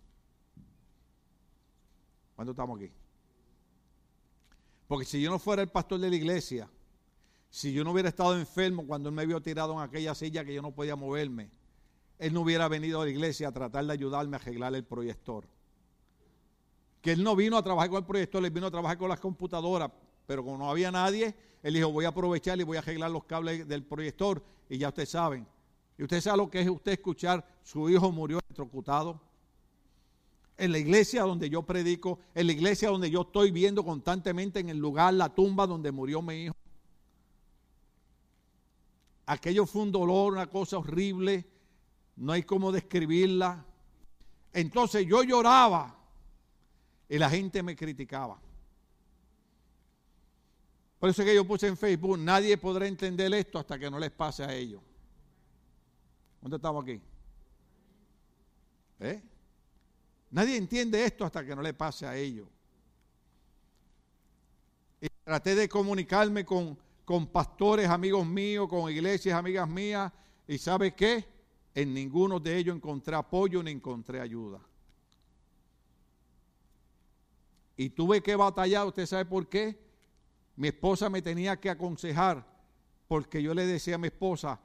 [2.36, 2.92] ¿Cuándo estamos aquí?
[4.86, 6.70] Porque si yo no fuera el pastor de la iglesia,
[7.50, 10.54] si yo no hubiera estado enfermo cuando él me vio tirado en aquella silla que
[10.54, 11.50] yo no podía moverme,
[12.20, 15.44] él no hubiera venido a la iglesia a tratar de ayudarme a arreglar el proyector
[17.02, 19.18] que él no vino a trabajar con el proyector, él vino a trabajar con las
[19.18, 19.90] computadoras,
[20.24, 23.24] pero como no había nadie, él dijo, voy a aprovechar y voy a arreglar los
[23.24, 25.46] cables del proyector, y ya ustedes saben.
[25.98, 29.20] Y usted sabe lo que es usted escuchar, su hijo murió electrocutado.
[30.56, 34.68] En la iglesia donde yo predico, en la iglesia donde yo estoy viendo constantemente en
[34.68, 36.54] el lugar, la tumba donde murió mi hijo.
[39.26, 41.44] Aquello fue un dolor, una cosa horrible,
[42.14, 43.64] no hay cómo describirla.
[44.52, 46.01] Entonces yo lloraba
[47.12, 48.40] y la gente me criticaba.
[50.98, 53.98] Por eso es que yo puse en Facebook, nadie podrá entender esto hasta que no
[53.98, 54.80] les pase a ellos.
[56.40, 57.02] ¿Dónde estamos aquí?
[59.00, 59.22] ¿Eh?
[60.30, 62.48] Nadie entiende esto hasta que no le pase a ellos.
[64.98, 70.10] Y traté de comunicarme con, con pastores, amigos míos, con iglesias, amigas mías,
[70.48, 71.26] y ¿sabe qué?
[71.74, 74.66] En ninguno de ellos encontré apoyo ni encontré ayuda.
[77.76, 79.78] Y tuve que batallar, ¿usted sabe por qué?
[80.56, 82.46] Mi esposa me tenía que aconsejar,
[83.08, 84.60] porque yo le decía a mi esposa,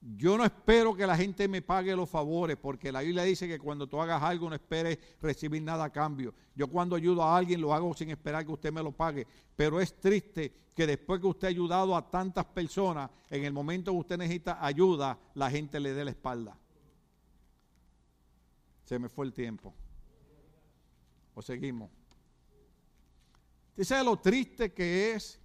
[0.00, 3.58] yo no espero que la gente me pague los favores, porque la Biblia dice que
[3.58, 6.32] cuando tú hagas algo no esperes recibir nada a cambio.
[6.54, 9.26] Yo cuando ayudo a alguien lo hago sin esperar que usted me lo pague.
[9.56, 13.90] Pero es triste que después que usted ha ayudado a tantas personas, en el momento
[13.90, 16.56] que usted necesita ayuda, la gente le dé la espalda.
[18.84, 19.74] Se me fue el tiempo.
[21.34, 21.90] O seguimos.
[23.76, 25.38] ¿Usted sabe lo triste que es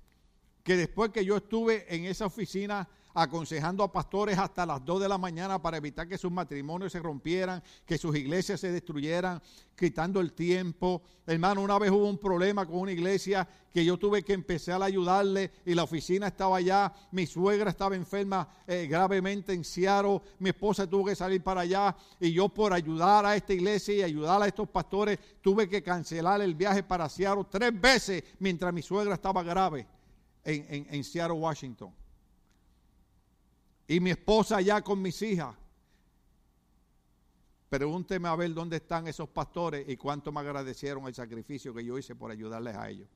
[0.63, 5.09] que después que yo estuve en esa oficina aconsejando a pastores hasta las 2 de
[5.09, 9.41] la mañana para evitar que sus matrimonios se rompieran, que sus iglesias se destruyeran,
[9.75, 11.01] quitando el tiempo.
[11.25, 14.85] Hermano, una vez hubo un problema con una iglesia que yo tuve que empezar a
[14.85, 20.49] ayudarle y la oficina estaba allá, mi suegra estaba enferma eh, gravemente en Seattle, mi
[20.49, 24.41] esposa tuvo que salir para allá y yo por ayudar a esta iglesia y ayudar
[24.41, 29.15] a estos pastores tuve que cancelar el viaje para Seattle tres veces mientras mi suegra
[29.15, 29.87] estaba grave
[30.43, 32.00] en, en Seattle, Washington
[33.91, 35.53] y mi esposa allá con mis hijas.
[37.67, 41.97] Pregúnteme a ver dónde están esos pastores y cuánto me agradecieron el sacrificio que yo
[41.97, 43.09] hice por ayudarles a ellos.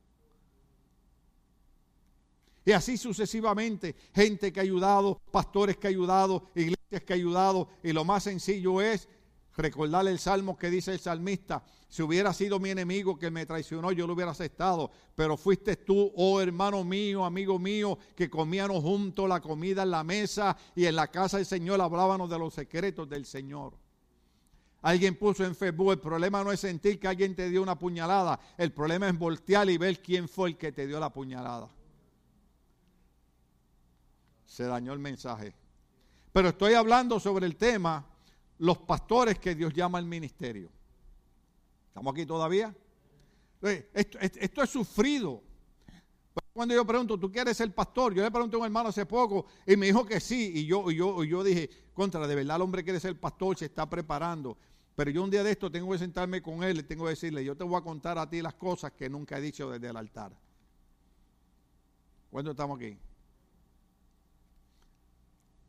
[2.66, 7.70] Y así sucesivamente, gente que ha ayudado, pastores que ha ayudado, iglesias que ha ayudado.
[7.82, 9.08] Y lo más sencillo es
[9.56, 13.92] recordarle el salmo que dice el salmista, si hubiera sido mi enemigo que me traicionó,
[13.92, 14.92] yo lo hubiera aceptado.
[15.16, 20.04] Pero fuiste tú, oh hermano mío, amigo mío, que comíamos juntos la comida en la
[20.04, 23.74] mesa y en la casa del Señor hablábamos de los secretos del Señor.
[24.82, 28.40] Alguien puso en Facebook, el problema no es sentir que alguien te dio una puñalada,
[28.58, 31.70] el problema es voltear y ver quién fue el que te dio la puñalada.
[34.46, 35.56] Se dañó el mensaje.
[36.32, 38.06] Pero estoy hablando sobre el tema,
[38.58, 40.70] los pastores que Dios llama al ministerio.
[41.90, 42.76] ¿Estamos aquí todavía?
[43.94, 45.42] Esto, es sufrido.
[46.54, 48.14] Cuando yo pregunto, ¿tú quieres ser pastor?
[48.14, 50.52] Yo le pregunté a un hermano hace poco y me dijo que sí.
[50.56, 53.66] Y yo, yo, y yo dije, contra, de verdad el hombre quiere ser pastor, se
[53.66, 54.58] está preparando.
[54.96, 57.44] Pero yo un día de esto tengo que sentarme con él y tengo que decirle,
[57.44, 59.98] yo te voy a contar a ti las cosas que nunca he dicho desde el
[59.98, 60.32] altar.
[62.32, 62.98] ¿Cuándo estamos aquí?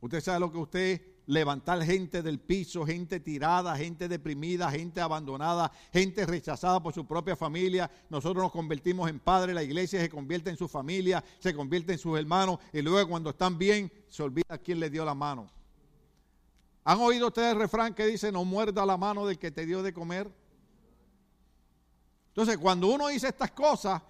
[0.01, 5.71] Usted sabe lo que usted levantar gente del piso, gente tirada, gente deprimida, gente abandonada,
[5.93, 7.91] gente rechazada por su propia familia.
[8.09, 11.99] Nosotros nos convertimos en padres, la iglesia se convierte en su familia, se convierte en
[11.99, 15.51] sus hermanos y luego cuando están bien se olvida quién le dio la mano.
[16.85, 19.83] ¿Han oído ustedes el refrán que dice, no muerda la mano del que te dio
[19.83, 20.31] de comer?
[22.29, 24.01] Entonces, cuando uno dice estas cosas,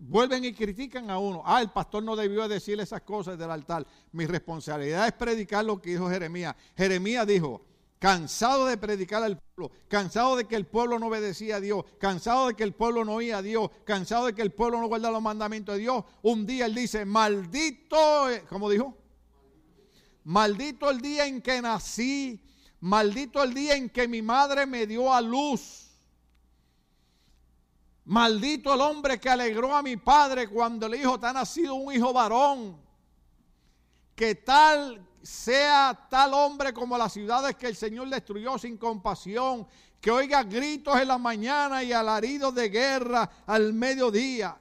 [0.00, 1.42] vuelven y critican a uno.
[1.44, 3.86] Ah, el pastor no debió decirle esas cosas del altar.
[4.12, 6.56] Mi responsabilidad es predicar lo que dijo Jeremías.
[6.76, 7.62] Jeremías dijo,
[7.98, 12.48] cansado de predicar al pueblo, cansado de que el pueblo no obedecía a Dios, cansado
[12.48, 15.12] de que el pueblo no oía a Dios, cansado de que el pueblo no guardaba
[15.12, 16.04] los mandamientos de Dios.
[16.22, 18.96] Un día él dice, maldito, ¿cómo dijo?
[20.24, 22.42] Maldito el día en que nací.
[22.80, 25.89] Maldito el día en que mi madre me dio a luz.
[28.04, 31.92] Maldito el hombre que alegró a mi padre cuando le dijo, te ha nacido un
[31.92, 32.80] hijo varón.
[34.14, 39.66] Que tal sea tal hombre como las ciudades que el Señor destruyó sin compasión.
[40.00, 44.56] Que oiga gritos en la mañana y alaridos de guerra al mediodía.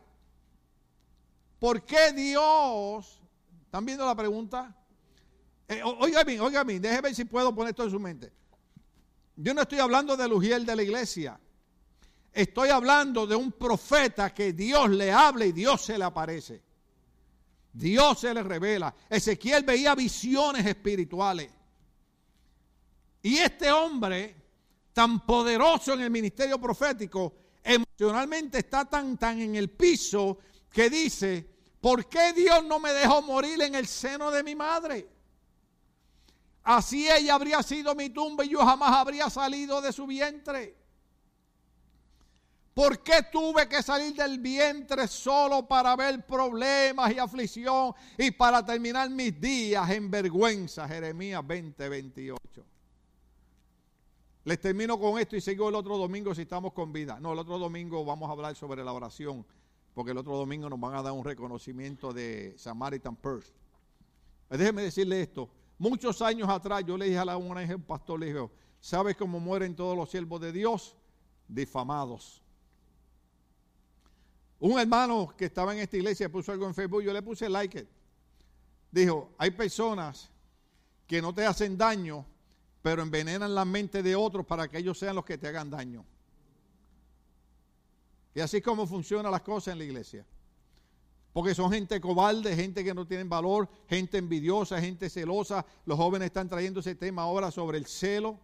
[1.60, 3.22] ¿Por qué Dios?
[3.66, 4.76] ¿Están viendo la pregunta?
[5.68, 6.42] Eh, oiga bien,
[6.82, 8.34] déjeme ver si puedo poner esto en su mente.
[9.36, 11.40] Yo no estoy hablando del ujiel de la iglesia.
[12.32, 16.62] Estoy hablando de un profeta que Dios le habla y Dios se le aparece.
[17.74, 18.94] Dios se le revela.
[19.10, 21.50] Ezequiel veía visiones espirituales.
[23.22, 24.36] Y este hombre,
[24.94, 30.40] tan poderoso en el ministerio profético, emocionalmente está tan, tan en el piso
[30.72, 31.50] que dice,
[31.82, 35.10] ¿por qué Dios no me dejó morir en el seno de mi madre?
[36.64, 40.79] Así ella habría sido mi tumba y yo jamás habría salido de su vientre.
[42.74, 48.66] ¿Por qué tuve que salir del vientre solo para ver problemas y aflicción y para
[48.66, 50.88] terminar mis días en vergüenza?
[50.88, 52.66] Jeremías 20, 28.
[54.46, 57.20] Les termino con esto y sigo el otro domingo si estamos con vida.
[57.20, 59.46] No, el otro domingo vamos a hablar sobre la oración,
[59.94, 63.52] porque el otro domingo nos van a dar un reconocimiento de Samaritan Purse.
[64.50, 65.50] Déjeme decirle esto.
[65.78, 68.50] Muchos años atrás yo le dije a un pastor, le dije,
[68.80, 70.96] ¿sabes cómo mueren todos los siervos de Dios?
[71.48, 72.42] Difamados.
[74.60, 77.88] Un hermano que estaba en esta iglesia puso algo en Facebook, yo le puse like.
[78.92, 80.30] Dijo, hay personas
[81.08, 82.26] que no te hacen daño,
[82.82, 86.06] pero envenenan la mente de otros para que ellos sean los que te hagan daño.
[88.36, 90.26] Y así es como funcionan las cosas en la iglesia.
[91.32, 95.66] Porque son gente cobarde, gente que no tienen valor, gente envidiosa, gente celosa.
[95.86, 98.40] Los jóvenes están trayendo ese tema ahora sobre el celo.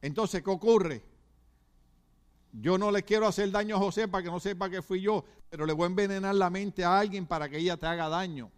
[0.00, 1.02] Entonces, ¿qué ocurre?
[2.52, 5.24] Yo no le quiero hacer daño a José para que no sepa que fui yo,
[5.50, 8.50] pero le voy a envenenar la mente a alguien para que ella te haga daño.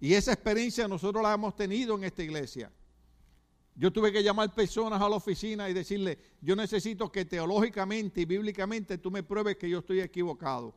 [0.00, 2.70] Y esa experiencia nosotros la hemos tenido en esta iglesia.
[3.74, 8.24] Yo tuve que llamar personas a la oficina y decirle, yo necesito que teológicamente y
[8.24, 10.74] bíblicamente tú me pruebes que yo estoy equivocado.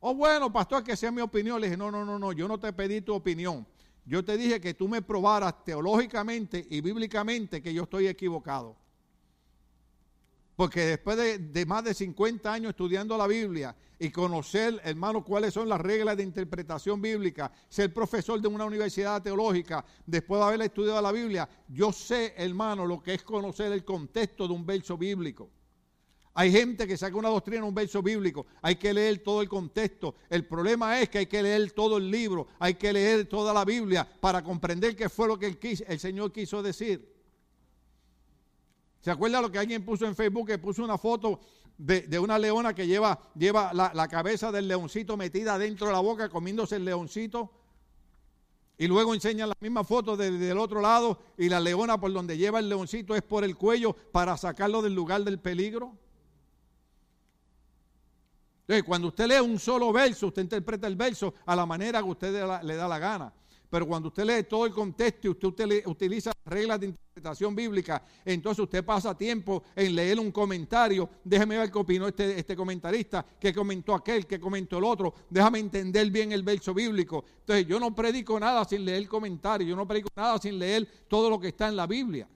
[0.00, 1.60] Oh, bueno, pastor, que sea mi opinión.
[1.60, 3.66] Le dije, no, no, no, no, yo no te pedí tu opinión.
[4.04, 8.76] Yo te dije que tú me probaras teológicamente y bíblicamente que yo estoy equivocado.
[10.56, 15.68] Porque después de, más de 50 años estudiando la Biblia y conocer, hermano, cuáles son
[15.68, 21.02] las reglas de interpretación bíblica, ser profesor de una universidad teológica, después de haber estudiado
[21.02, 25.50] la Biblia, yo sé, hermano, lo que es conocer el contexto de un verso bíblico.
[26.32, 30.14] Hay gente que saca una doctrina, un verso bíblico, hay que leer todo el contexto.
[30.30, 33.64] El problema es que hay que leer todo el libro, hay que leer toda la
[33.64, 37.15] Biblia para comprender qué fue lo que el, el Señor quiso decir.
[39.06, 40.48] ¿Se acuerda lo que alguien puso en Facebook?
[40.48, 41.38] Que puso una foto
[41.78, 46.00] de, una leona que lleva, lleva la, la, cabeza del leoncito metida dentro de la
[46.00, 47.52] boca comiéndose el leoncito.
[48.76, 52.58] Y luego enseñan la misma foto del otro lado y la leona por donde lleva
[52.58, 55.92] el leoncito es por el cuello para sacarlo del lugar del peligro.
[58.62, 62.08] Entonces, cuando usted lee un solo verso, usted interpreta el verso a la manera que
[62.08, 63.32] usted le da la gana.
[63.68, 68.62] Pero cuando usted lee todo el contexto y usted utiliza reglas de interpretación bíblica, entonces
[68.62, 71.08] usted pasa tiempo en leer un comentario.
[71.24, 75.12] Déjeme ver qué opinó este, este comentarista, qué comentó aquel, qué comentó el otro.
[75.28, 77.24] Déjame entender bien el verso bíblico.
[77.40, 80.88] Entonces yo no predico nada sin leer el comentario, yo no predico nada sin leer
[81.08, 82.28] todo lo que está en la Biblia.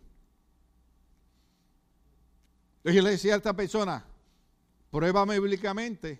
[2.78, 4.04] Entonces yo le decía a esta persona,
[4.90, 6.18] pruébame bíblicamente.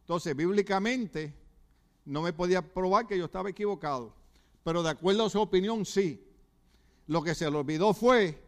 [0.00, 1.32] Entonces, bíblicamente,
[2.04, 4.19] no me podía probar que yo estaba equivocado.
[4.62, 6.26] Pero de acuerdo a su opinión, sí.
[7.06, 8.40] Lo que se le olvidó fue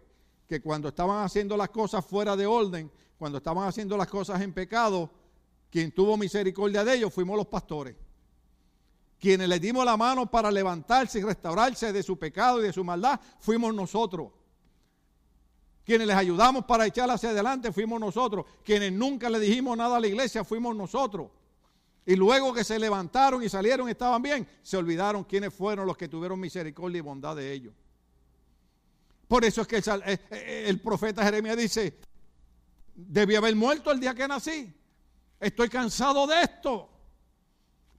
[0.49, 4.53] que cuando estaban haciendo las cosas fuera de orden, cuando estaban haciendo las cosas en
[4.53, 5.11] pecado,
[5.71, 7.97] quien tuvo misericordia de ellos fuimos los pastores.
[9.19, 12.85] Quienes les dimos la mano para levantarse y restaurarse de su pecado y de su
[12.85, 14.33] maldad, fuimos nosotros.
[15.85, 18.47] Quienes les ayudamos para echar hacia adelante fuimos nosotros.
[18.65, 21.29] Quienes nunca le dijimos nada a la iglesia fuimos nosotros.
[22.05, 25.97] Y luego que se levantaron y salieron y estaban bien, se olvidaron quiénes fueron los
[25.97, 27.75] que tuvieron misericordia y bondad de ellos.
[29.29, 31.99] Por eso es que el, eh, eh, el profeta Jeremías dice,
[32.95, 34.73] debí haber muerto el día que nací.
[35.39, 36.89] Estoy cansado de esto.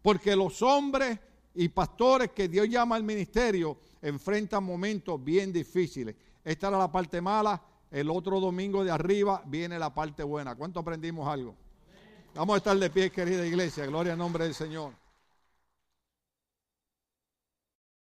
[0.01, 1.18] Porque los hombres
[1.56, 6.16] y pastores que Dios llama al ministerio enfrentan momentos bien difíciles.
[6.43, 10.56] Esta era la parte mala, el otro domingo de arriba viene la parte buena.
[10.56, 11.56] ¿Cuánto aprendimos algo?
[12.36, 13.86] Vamos a estar de pie, querida iglesia.
[13.86, 15.03] Gloria al nombre del Señor.